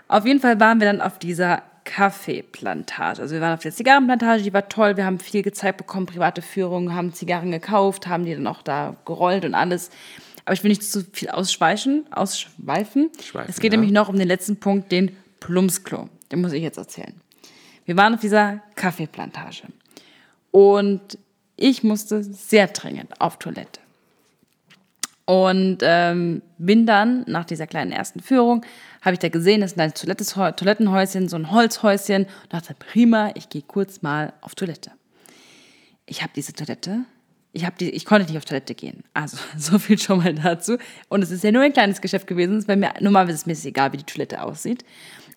Auf 0.09 0.25
jeden 0.27 0.41
Fall 0.41 0.61
waren 0.61 0.81
wir 0.81 0.87
dann 0.87 1.01
auf 1.01 1.19
dieser 1.19 1.63
Kaffeeplantage. 1.85 3.21
Also 3.21 3.35
wir 3.35 3.43
waren 3.43 3.55
auf 3.55 3.63
der 3.63 3.73
Zigarrenplantage, 3.73 4.43
die 4.43 4.55
war 4.55 4.69
toll. 4.69 4.97
Wir 4.97 5.05
haben 5.05 5.19
viel 5.19 5.43
gezeigt 5.43 5.77
bekommen, 5.77 6.07
private 6.07 6.41
Führungen, 6.41 6.95
haben 6.95 7.13
Zigarren 7.13 7.51
gekauft, 7.51 8.07
haben 8.07 8.25
die 8.25 8.35
dann 8.35 8.47
auch 8.47 8.63
da 8.63 8.97
gerollt 9.05 9.45
und 9.45 9.55
alles. 9.55 9.91
Aber 10.45 10.53
ich 10.53 10.63
will 10.63 10.71
nicht 10.71 10.83
zu 10.83 11.05
viel 11.13 11.31
ausschweifen. 11.31 12.07
ausschweifen. 12.11 13.11
Schweifen, 13.23 13.51
es 13.51 13.61
geht 13.61 13.73
ja. 13.73 13.79
nämlich 13.79 13.93
noch 13.93 14.09
um 14.09 14.17
den 14.17 14.29
letzten 14.29 14.59
Punkt, 14.59 14.93
den 14.93 15.17
Plumpsklo. 15.41 16.09
Den 16.31 16.41
muss 16.41 16.53
ich 16.53 16.63
jetzt 16.63 16.79
erzählen. 16.79 17.15
Wir 17.85 17.97
waren 17.97 18.15
auf 18.15 18.21
dieser 18.21 18.61
Kaffeeplantage. 18.75 19.65
Und 20.51 21.19
ich 21.57 21.83
musste 21.83 22.23
sehr 22.23 22.69
dringend 22.69 23.21
auf 23.21 23.39
Toilette. 23.39 23.81
Und 25.27 25.79
ähm, 25.81 26.43
bin 26.59 26.85
dann 26.85 27.25
nach 27.27 27.47
dieser 27.47 27.67
kleinen 27.67 27.93
ersten 27.93 28.21
Führung, 28.21 28.65
habe 29.01 29.15
ich 29.15 29.21
da 29.21 29.31
gesehen, 29.31 29.63
das 29.63 29.73
ist 29.73 29.81
ein 29.81 29.95
Toilettenhäuschen, 29.95 31.29
so 31.29 31.37
ein 31.37 31.51
Holzhäuschen. 31.51 32.25
Und 32.25 32.53
dachte, 32.53 32.75
prima, 32.75 33.31
ich 33.35 33.49
gehe 33.49 33.63
kurz 33.63 34.03
mal 34.03 34.35
auf 34.43 34.55
Toilette. 34.55 34.91
Ich 36.07 36.23
habe 36.23 36.33
diese 36.37 36.53
Toilette 36.53 37.05
ich, 37.55 37.67
die, 37.81 37.91
ich 37.91 38.05
konnte 38.05 38.27
nicht 38.27 38.37
auf 38.37 38.45
Toilette 38.45 38.75
gehen. 38.75 39.05
Also 39.15 39.39
so 39.59 39.79
viel 39.79 39.99
schon 39.99 40.19
mal 40.19 40.35
dazu. 40.35 40.77
Und 41.09 41.23
es 41.23 41.31
ist 41.31 41.45
ja 41.45 41.53
nur 41.53 41.63
ein 41.63 41.73
kleines 41.73 42.01
Geschäft 42.01 42.27
gewesen. 42.27 42.59
Es 42.59 42.67
mir, 42.67 42.93
normalerweise 43.01 43.37
ist 43.37 43.47
mir 43.47 43.71
egal, 43.71 43.93
wie 43.93 43.99
die 43.99 44.05
Toilette 44.05 44.43
aussieht. 44.43 44.85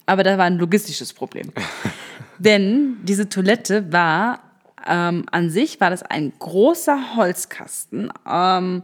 Aber 0.05 0.23
da 0.23 0.37
war 0.37 0.45
ein 0.45 0.57
logistisches 0.57 1.13
Problem. 1.13 1.51
Denn 2.39 2.97
diese 3.03 3.29
Toilette 3.29 3.91
war, 3.91 4.41
ähm, 4.87 5.25
an 5.31 5.49
sich 5.49 5.79
war 5.79 5.89
das 5.89 6.03
ein 6.03 6.33
großer 6.39 7.15
Holzkasten. 7.15 8.11
Ähm, 8.29 8.83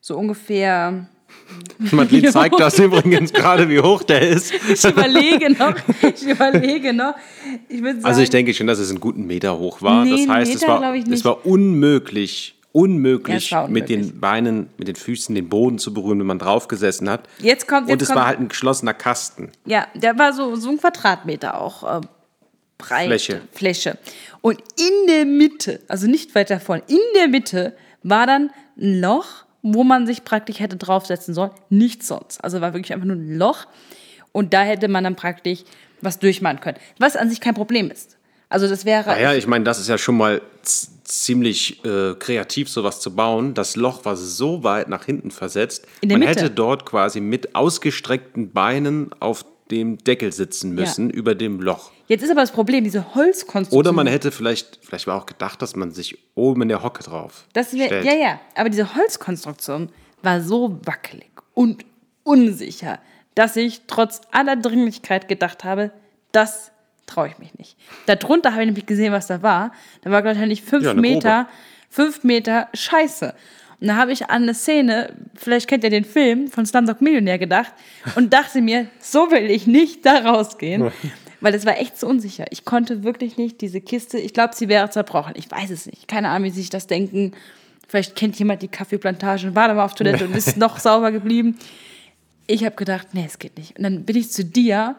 so 0.00 0.16
ungefähr 0.16 1.06
Madeline 1.78 2.30
zeigt 2.30 2.58
das 2.58 2.78
übrigens 2.78 3.32
gerade, 3.32 3.68
wie 3.68 3.80
hoch 3.80 4.02
der 4.02 4.28
ist. 4.28 4.52
Ich 4.52 4.84
überlege 4.84 5.52
noch. 5.52 5.74
Ich 6.02 6.22
überlege 6.26 6.92
noch. 6.92 7.14
Ich 7.68 7.80
sagen, 7.80 8.04
also 8.04 8.20
ich 8.22 8.30
denke 8.30 8.54
schon, 8.54 8.66
dass 8.66 8.78
es 8.78 8.90
einen 8.90 9.00
guten 9.00 9.26
Meter 9.26 9.58
hoch 9.58 9.82
war. 9.82 10.04
Nee, 10.04 10.26
das 10.26 10.28
heißt, 10.28 10.54
Meter, 10.54 10.62
es, 10.62 10.68
war, 10.68 10.94
es 10.94 11.24
war 11.24 11.46
unmöglich, 11.46 12.59
unmöglich, 12.72 13.50
ja, 13.50 13.66
mit 13.66 13.88
den 13.88 14.20
Beinen, 14.20 14.70
mit 14.78 14.88
den 14.88 14.96
Füßen 14.96 15.34
den 15.34 15.48
Boden 15.48 15.78
zu 15.78 15.92
berühren, 15.92 16.20
wenn 16.20 16.26
man 16.26 16.38
draufgesessen 16.38 17.08
hat. 17.08 17.28
Jetzt 17.38 17.66
kommt, 17.66 17.88
jetzt 17.88 17.94
Und 17.94 18.02
es 18.02 18.08
kommt, 18.08 18.20
war 18.20 18.26
halt 18.26 18.40
ein 18.40 18.48
geschlossener 18.48 18.94
Kasten. 18.94 19.50
Ja, 19.66 19.86
der 19.94 20.18
war 20.18 20.32
so, 20.32 20.56
so 20.56 20.70
ein 20.70 20.78
Quadratmeter 20.78 21.60
auch. 21.60 21.82
Äh, 21.82 22.00
breite 22.78 23.08
Fläche. 23.08 23.40
Fläche. 23.52 23.98
Und 24.40 24.58
in 24.78 25.06
der 25.08 25.26
Mitte, 25.26 25.80
also 25.88 26.06
nicht 26.06 26.34
weiter 26.34 26.60
vorne, 26.60 26.82
in 26.86 26.98
der 27.16 27.28
Mitte 27.28 27.74
war 28.02 28.26
dann 28.26 28.50
ein 28.78 29.00
Loch, 29.00 29.44
wo 29.62 29.84
man 29.84 30.06
sich 30.06 30.24
praktisch 30.24 30.60
hätte 30.60 30.76
draufsetzen 30.76 31.34
sollen. 31.34 31.50
Nichts 31.68 32.08
sonst. 32.08 32.42
Also 32.42 32.60
war 32.60 32.72
wirklich 32.72 32.92
einfach 32.94 33.06
nur 33.06 33.16
ein 33.16 33.36
Loch. 33.36 33.66
Und 34.32 34.54
da 34.54 34.62
hätte 34.62 34.88
man 34.88 35.04
dann 35.04 35.16
praktisch 35.16 35.64
was 36.00 36.18
durchmachen 36.18 36.60
können. 36.60 36.78
Was 36.98 37.16
an 37.16 37.28
sich 37.28 37.40
kein 37.40 37.54
Problem 37.54 37.90
ist. 37.90 38.16
Also 38.48 38.68
das 38.68 38.84
wäre. 38.84 39.10
Naja, 39.10 39.34
ich 39.34 39.46
meine, 39.46 39.64
das 39.64 39.78
ist 39.78 39.88
ja 39.88 39.98
schon 39.98 40.16
mal 40.16 40.40
ziemlich 41.10 41.84
äh, 41.84 42.14
kreativ, 42.14 42.68
sowas 42.68 43.00
zu 43.00 43.14
bauen. 43.14 43.54
Das 43.54 43.76
Loch 43.76 44.04
war 44.04 44.16
so 44.16 44.62
weit 44.62 44.88
nach 44.88 45.04
hinten 45.04 45.30
versetzt. 45.30 45.86
Man 46.06 46.20
Mitte. 46.20 46.30
hätte 46.30 46.50
dort 46.50 46.86
quasi 46.86 47.20
mit 47.20 47.54
ausgestreckten 47.54 48.52
Beinen 48.52 49.10
auf 49.20 49.44
dem 49.70 49.98
Deckel 49.98 50.32
sitzen 50.32 50.74
müssen, 50.74 51.10
über 51.10 51.34
dem 51.34 51.60
Loch. 51.60 51.90
Jetzt 52.08 52.22
ist 52.22 52.30
aber 52.30 52.40
das 52.40 52.50
Problem, 52.50 52.82
diese 52.82 53.14
Holzkonstruktion. 53.14 53.78
Oder 53.78 53.92
man 53.92 54.06
hätte 54.08 54.32
vielleicht, 54.32 54.80
vielleicht 54.82 55.06
war 55.06 55.16
auch 55.16 55.26
gedacht, 55.26 55.62
dass 55.62 55.76
man 55.76 55.92
sich 55.92 56.18
oben 56.34 56.62
in 56.62 56.68
der 56.68 56.82
Hocke 56.82 57.04
drauf 57.04 57.44
Das 57.52 57.72
wär, 57.74 57.86
stellt. 57.86 58.04
ja, 58.04 58.14
ja, 58.14 58.40
aber 58.56 58.68
diese 58.68 58.96
Holzkonstruktion 58.96 59.90
war 60.22 60.40
so 60.40 60.80
wackelig 60.84 61.30
und 61.54 61.84
unsicher, 62.24 62.98
dass 63.36 63.56
ich 63.56 63.82
trotz 63.86 64.22
aller 64.32 64.56
Dringlichkeit 64.56 65.28
gedacht 65.28 65.62
habe, 65.62 65.92
das 66.32 66.72
traue 67.10 67.28
ich 67.28 67.38
mich 67.38 67.56
nicht. 67.58 67.76
Darunter 68.06 68.52
habe 68.52 68.62
ich 68.62 68.66
nämlich 68.66 68.86
gesehen, 68.86 69.12
was 69.12 69.26
da 69.26 69.42
war. 69.42 69.72
Da 70.02 70.10
war 70.10 70.24
wahrscheinlich 70.24 70.62
fünf 70.62 70.84
Ja, 70.84 70.94
Meter, 70.94 71.48
fünf 71.88 72.24
Meter 72.24 72.68
Scheiße. 72.74 73.34
Und 73.80 73.88
da 73.88 73.96
habe 73.96 74.12
ich 74.12 74.28
an 74.28 74.42
eine 74.42 74.54
Szene, 74.54 75.14
vielleicht 75.34 75.66
kennt 75.66 75.84
ihr 75.84 75.90
den 75.90 76.04
Film 76.04 76.48
von 76.48 76.66
Slumdog 76.66 77.00
Millionär 77.00 77.38
gedacht 77.38 77.72
und 78.14 78.32
dachte 78.32 78.60
mir, 78.60 78.86
so 79.00 79.30
will 79.30 79.50
ich 79.50 79.66
nicht 79.66 80.04
da 80.04 80.18
rausgehen. 80.18 80.90
Weil 81.40 81.54
es 81.54 81.64
war 81.64 81.78
echt 81.78 81.98
so 81.98 82.06
unsicher. 82.06 82.44
Ich 82.50 82.66
konnte 82.66 83.02
wirklich 83.02 83.38
nicht 83.38 83.62
diese 83.62 83.80
Kiste, 83.80 84.18
ich 84.18 84.34
glaube, 84.34 84.54
sie 84.54 84.68
wäre 84.68 84.90
zerbrochen. 84.90 85.32
Ich 85.36 85.50
weiß 85.50 85.70
es 85.70 85.86
nicht. 85.86 86.06
Keine 86.06 86.28
Ahnung, 86.28 86.44
wie 86.44 86.50
sie 86.50 86.60
sich 86.60 86.70
das 86.70 86.86
denken. 86.86 87.32
Vielleicht 87.88 88.14
kennt 88.14 88.38
jemand 88.38 88.60
die 88.60 88.68
Kaffeeplantage 88.68 89.48
und 89.48 89.56
war 89.56 89.66
da 89.66 89.74
mal 89.74 89.84
auf 89.84 89.94
Toilette 89.94 90.26
und 90.26 90.36
ist 90.36 90.58
noch 90.58 90.78
sauber 90.78 91.10
geblieben. 91.10 91.58
Ich 92.46 92.64
habe 92.64 92.76
gedacht, 92.76 93.08
nee, 93.14 93.24
es 93.26 93.38
geht 93.38 93.56
nicht. 93.56 93.78
Und 93.78 93.84
dann 93.84 94.04
bin 94.04 94.16
ich 94.16 94.30
zu 94.30 94.44
dir 94.44 94.96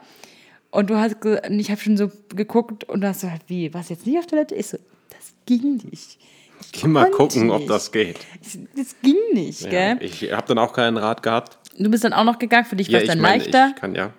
und 0.72 0.90
du 0.90 0.98
hast, 0.98 1.18
und 1.26 1.60
ich 1.60 1.70
habe 1.70 1.80
schon 1.82 1.98
so 1.98 2.12
geguckt 2.36 2.84
und 2.86 3.02
du 3.02 3.08
hast 3.08 3.22
gesagt, 3.22 3.44
wie, 3.48 3.74
was 3.74 3.90
jetzt 3.90 4.06
nicht 4.08 4.18
auf 4.18 4.26
Toilette? 4.28 4.56
Ich 4.56 4.68
so, 4.68 4.78
das 5.10 5.34
ging 5.46 5.82
nicht. 5.92 6.18
Ich 6.62 6.72
Geh 6.82 6.88
mal 6.88 7.10
gucken, 7.12 7.50
ob 7.52 7.60
nicht. 7.60 7.70
das 7.70 7.92
geht. 7.92 8.20
Ich- 8.42 8.60
Das 8.76 8.96
ging 9.02 9.18
nicht, 9.34 9.62
Ja, 9.62 9.70
gell? 9.70 9.98
ich 10.02 10.32
habe 10.32 10.48
dann 10.48 10.58
auch 10.60 10.74
keinen 10.74 10.98
Rat 10.98 11.24
gehabt. 11.24 11.58
Du 11.78 11.90
bist 11.90 12.04
dann 12.04 12.14
auch 12.14 12.24
noch 12.24 12.38
gegangen, 12.40 12.66
für 12.66 12.76
dich 12.76 12.92
war 12.92 13.02
es 13.02 13.08
dann 13.08 13.20
meine, 13.20 13.44
leichter. 13.44 13.72
Ich 13.76 13.82
kann 13.82 13.96
ja. 13.96 14.12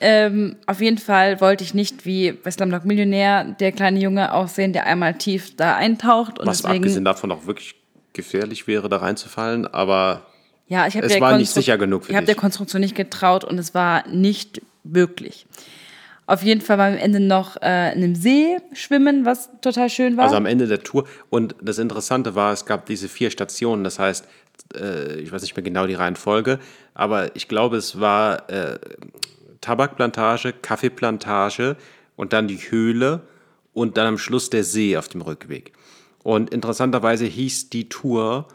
Ähm, 0.00 0.56
auf 0.66 0.80
jeden 0.80 0.98
Fall 0.98 1.40
wollte 1.40 1.64
ich 1.64 1.74
nicht 1.74 2.04
wie 2.06 2.30
bei 2.32 2.50
Slumdog 2.52 2.84
Millionär 2.84 3.44
der 3.44 3.72
kleine 3.72 3.98
Junge 3.98 4.32
aussehen, 4.32 4.72
der 4.72 4.86
einmal 4.86 5.14
tief 5.18 5.56
da 5.56 5.76
eintaucht. 5.76 6.38
Und 6.38 6.46
Was 6.46 6.58
deswegen, 6.62 6.76
abgesehen 6.78 7.04
davon 7.04 7.32
auch 7.32 7.46
wirklich 7.46 7.74
gefährlich 8.12 8.66
wäre, 8.68 8.88
da 8.88 8.98
reinzufallen. 8.98 9.66
Aber 9.66 10.26
ja, 10.68 10.86
ich 10.86 10.96
habe 10.96 11.06
es 11.06 11.20
war 11.20 11.36
nicht 11.36 11.50
Konstru- 11.50 11.54
sicher 11.54 11.78
genug 11.78 12.04
für 12.04 12.10
Ich 12.12 12.16
habe 12.16 12.26
der 12.26 12.36
Konstruktion 12.36 12.80
nicht 12.80 12.94
getraut 12.94 13.42
und 13.44 13.58
es 13.58 13.74
war 13.74 14.06
nicht 14.08 14.62
möglich. 14.84 15.46
Auf 16.26 16.42
jeden 16.42 16.60
Fall 16.60 16.76
war 16.76 16.88
am 16.88 16.98
Ende 16.98 17.20
noch 17.20 17.56
äh, 17.62 17.92
in 17.94 18.04
einem 18.04 18.14
See 18.14 18.58
schwimmen, 18.74 19.24
was 19.24 19.48
total 19.62 19.88
schön 19.88 20.18
war. 20.18 20.24
Also 20.24 20.36
am 20.36 20.44
Ende 20.44 20.66
der 20.66 20.82
Tour. 20.82 21.04
Und 21.30 21.54
das 21.62 21.78
Interessante 21.78 22.34
war, 22.34 22.52
es 22.52 22.66
gab 22.66 22.84
diese 22.84 23.08
vier 23.08 23.30
Stationen. 23.30 23.82
Das 23.82 23.98
heißt, 23.98 24.28
äh, 24.74 25.20
ich 25.20 25.32
weiß 25.32 25.40
nicht 25.40 25.56
mehr 25.56 25.62
genau 25.62 25.86
die 25.86 25.94
Reihenfolge, 25.94 26.58
aber 26.92 27.34
ich 27.34 27.48
glaube, 27.48 27.78
es 27.78 27.98
war 27.98 28.50
äh, 28.50 28.78
Tabakplantage, 29.62 30.52
Kaffeeplantage 30.52 31.76
und 32.16 32.34
dann 32.34 32.46
die 32.46 32.58
Höhle 32.58 33.22
und 33.72 33.96
dann 33.96 34.06
am 34.06 34.18
Schluss 34.18 34.50
der 34.50 34.64
See 34.64 34.98
auf 34.98 35.08
dem 35.08 35.22
Rückweg. 35.22 35.72
Und 36.22 36.50
interessanterweise 36.50 37.24
hieß 37.24 37.70
die 37.70 37.88
Tour 37.88 38.48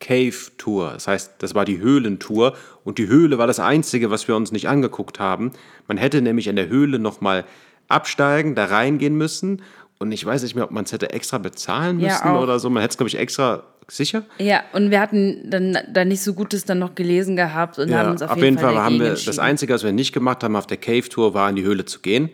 Cave 0.00 0.34
Tour. 0.58 0.90
Das 0.94 1.06
heißt, 1.06 1.34
das 1.38 1.54
war 1.54 1.64
die 1.64 1.78
Höhlentour 1.78 2.54
und 2.84 2.98
die 2.98 3.06
Höhle 3.06 3.38
war 3.38 3.46
das 3.46 3.60
Einzige, 3.60 4.10
was 4.10 4.26
wir 4.28 4.34
uns 4.36 4.50
nicht 4.50 4.68
angeguckt 4.68 5.20
haben. 5.20 5.52
Man 5.88 5.96
hätte 5.98 6.22
nämlich 6.22 6.46
in 6.48 6.56
der 6.56 6.68
Höhle 6.68 6.98
nochmal 6.98 7.44
absteigen, 7.88 8.54
da 8.54 8.66
reingehen 8.66 9.14
müssen 9.16 9.62
und 9.98 10.12
ich 10.12 10.24
weiß 10.24 10.42
nicht 10.42 10.54
mehr, 10.54 10.64
ob 10.64 10.70
man 10.70 10.84
es 10.84 10.92
hätte 10.92 11.10
extra 11.10 11.38
bezahlen 11.38 12.00
Ja, 12.00 12.08
müssen 12.12 12.28
auch. 12.28 12.42
oder 12.42 12.58
so. 12.58 12.70
Man 12.70 12.80
hätte 12.82 12.92
es, 12.92 12.96
glaube 12.96 13.08
ich, 13.08 13.18
extra 13.18 13.64
sicher. 13.88 14.22
ja, 14.38 14.62
und 14.72 14.90
wir 14.90 15.00
hatten 15.00 15.50
dann 15.50 15.76
da 15.92 16.04
nicht 16.04 16.22
so 16.22 16.32
Gutes 16.32 16.64
dann 16.64 16.78
noch 16.78 16.94
gelesen 16.94 17.34
gehabt 17.36 17.78
und 17.78 17.92
haben 17.92 18.12
uns 18.12 18.22
auf, 18.22 18.36
jeden 18.36 18.56
Fall, 18.58 18.76
haben 18.76 18.98
dagegen 18.98 19.16
wir 19.16 19.24
das. 19.26 19.38
Einzige, 19.40 19.74
was 19.74 19.82
wir 19.82 19.92
nicht 19.92 20.12
gemacht 20.12 20.44
haben 20.44 20.54
auf 20.56 20.66
der 20.68 20.76
Cave 20.76 21.08
Tour, 21.08 21.34
war 21.34 21.50
in 21.50 21.56
die 21.56 21.64
Höhle 21.64 21.84
zu 21.84 21.98
gehen. 22.00 22.30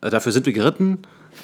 Äh, 0.00 0.10
Dafür 0.10 0.30
sind 0.32 0.46
wir 0.46 0.52
geritten 0.52 0.98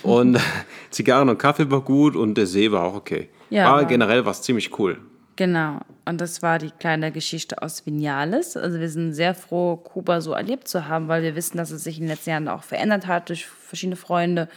und 0.05 0.39
Zigarren 0.91 1.29
und 1.29 1.39
Kaffee 1.39 1.71
war 1.71 1.81
gut 1.81 2.15
und 2.17 2.37
der 2.37 2.47
See 2.47 2.71
war 2.71 2.85
auch 2.85 2.95
okay. 2.95 3.29
Ja, 3.51 3.73
war- 3.73 3.85
generell 3.85 4.25
was 4.25 4.43
ziemlich 4.43 4.79
cool. 4.79 4.99
Genau. 5.39 5.79
Und 6.05 6.21
das 6.21 6.43
war 6.43 6.59
die 6.59 6.73
kleine 6.73 7.13
Geschichte 7.13 7.63
aus 7.63 7.87
Vinales. 7.87 8.57
Also 8.57 8.81
wir 8.81 8.89
sind 8.89 9.13
sehr 9.13 9.37
froh, 9.37 9.77
Kuba 9.77 10.21
so 10.21 10.33
erlebt 10.33 10.67
zu 10.67 10.89
haben, 10.89 11.07
weil 11.07 11.23
wir 11.23 11.37
wissen, 11.37 11.59
dass 11.59 11.71
es 11.71 11.85
sich 11.85 11.99
in 11.99 12.03
den 12.03 12.09
letzten 12.09 12.31
Jahren 12.31 12.49
auch 12.49 12.65
verändert 12.65 13.07
hat 13.07 13.29
durch 13.29 13.47
verschiedene 13.47 13.95
Freunde, 13.95 14.49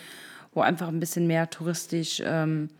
wo 0.56 0.62
einfach 0.62 0.88
ein 0.88 1.00
bisschen 1.00 1.28
mehr 1.28 1.48
touristisch 1.52 2.20
ähm, 2.26 2.72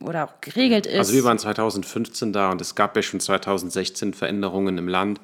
oder 0.00 0.24
auch 0.24 0.40
geregelt 0.40 0.86
ist. 0.86 0.96
Also 0.96 1.12
wir 1.12 1.24
waren 1.24 1.38
2015 1.38 2.32
da 2.32 2.50
und 2.50 2.62
es 2.62 2.74
gab 2.74 2.96
ja 2.96 3.02
schon 3.02 3.20
2016 3.20 4.14
Veränderungen 4.14 4.78
im 4.78 4.88
Land 4.88 5.20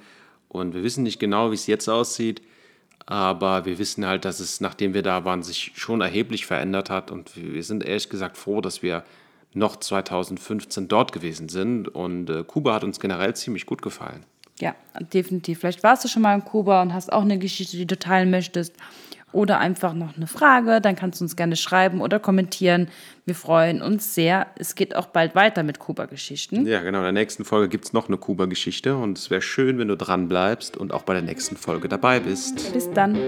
und 0.50 0.74
wir 0.74 0.82
wissen 0.82 1.02
nicht 1.02 1.18
genau, 1.18 1.50
wie 1.50 1.54
es 1.54 1.66
jetzt 1.66 1.88
aussieht, 1.88 2.42
aber 3.06 3.64
wir 3.64 3.78
wissen 3.78 4.04
halt, 4.04 4.26
dass 4.26 4.38
es, 4.40 4.60
nachdem 4.60 4.92
wir 4.92 5.02
da 5.02 5.24
waren, 5.24 5.42
sich 5.42 5.72
schon 5.76 6.02
erheblich 6.02 6.44
verändert 6.44 6.90
hat 6.90 7.10
und 7.10 7.36
wir 7.36 7.62
sind 7.62 7.82
ehrlich 7.84 8.10
gesagt 8.10 8.36
froh, 8.36 8.60
dass 8.60 8.82
wir 8.82 9.02
noch 9.56 9.76
2015 9.76 10.88
dort 10.88 11.12
gewesen 11.12 11.48
sind 11.48 11.88
und 11.88 12.30
äh, 12.30 12.44
Kuba 12.44 12.74
hat 12.74 12.84
uns 12.84 13.00
generell 13.00 13.34
ziemlich 13.34 13.66
gut 13.66 13.82
gefallen. 13.82 14.24
Ja, 14.60 14.74
definitiv. 15.12 15.60
Vielleicht 15.60 15.82
warst 15.82 16.04
du 16.04 16.08
schon 16.08 16.22
mal 16.22 16.34
in 16.34 16.44
Kuba 16.44 16.82
und 16.82 16.94
hast 16.94 17.12
auch 17.12 17.22
eine 17.22 17.38
Geschichte, 17.38 17.76
die 17.76 17.86
du 17.86 17.98
teilen 17.98 18.30
möchtest. 18.30 18.74
Oder 19.32 19.58
einfach 19.58 19.92
noch 19.92 20.16
eine 20.16 20.26
Frage, 20.26 20.80
dann 20.80 20.96
kannst 20.96 21.20
du 21.20 21.24
uns 21.24 21.36
gerne 21.36 21.56
schreiben 21.56 22.00
oder 22.00 22.18
kommentieren. 22.18 22.88
Wir 23.26 23.34
freuen 23.34 23.82
uns 23.82 24.14
sehr. 24.14 24.46
Es 24.56 24.74
geht 24.76 24.96
auch 24.96 25.06
bald 25.06 25.34
weiter 25.34 25.62
mit 25.62 25.78
Kuba-Geschichten. 25.78 26.64
Ja, 26.66 26.80
genau. 26.80 26.98
In 26.98 27.04
der 27.04 27.12
nächsten 27.12 27.44
Folge 27.44 27.68
gibt 27.68 27.84
es 27.84 27.92
noch 27.92 28.08
eine 28.08 28.16
Kuba-Geschichte 28.16 28.96
und 28.96 29.18
es 29.18 29.28
wäre 29.28 29.42
schön, 29.42 29.78
wenn 29.78 29.88
du 29.88 29.96
dran 29.96 30.28
bleibst 30.28 30.76
und 30.76 30.92
auch 30.94 31.02
bei 31.02 31.12
der 31.12 31.22
nächsten 31.22 31.56
Folge 31.56 31.88
dabei 31.88 32.20
bist. 32.20 32.72
Bis 32.72 32.90
dann. 32.92 33.18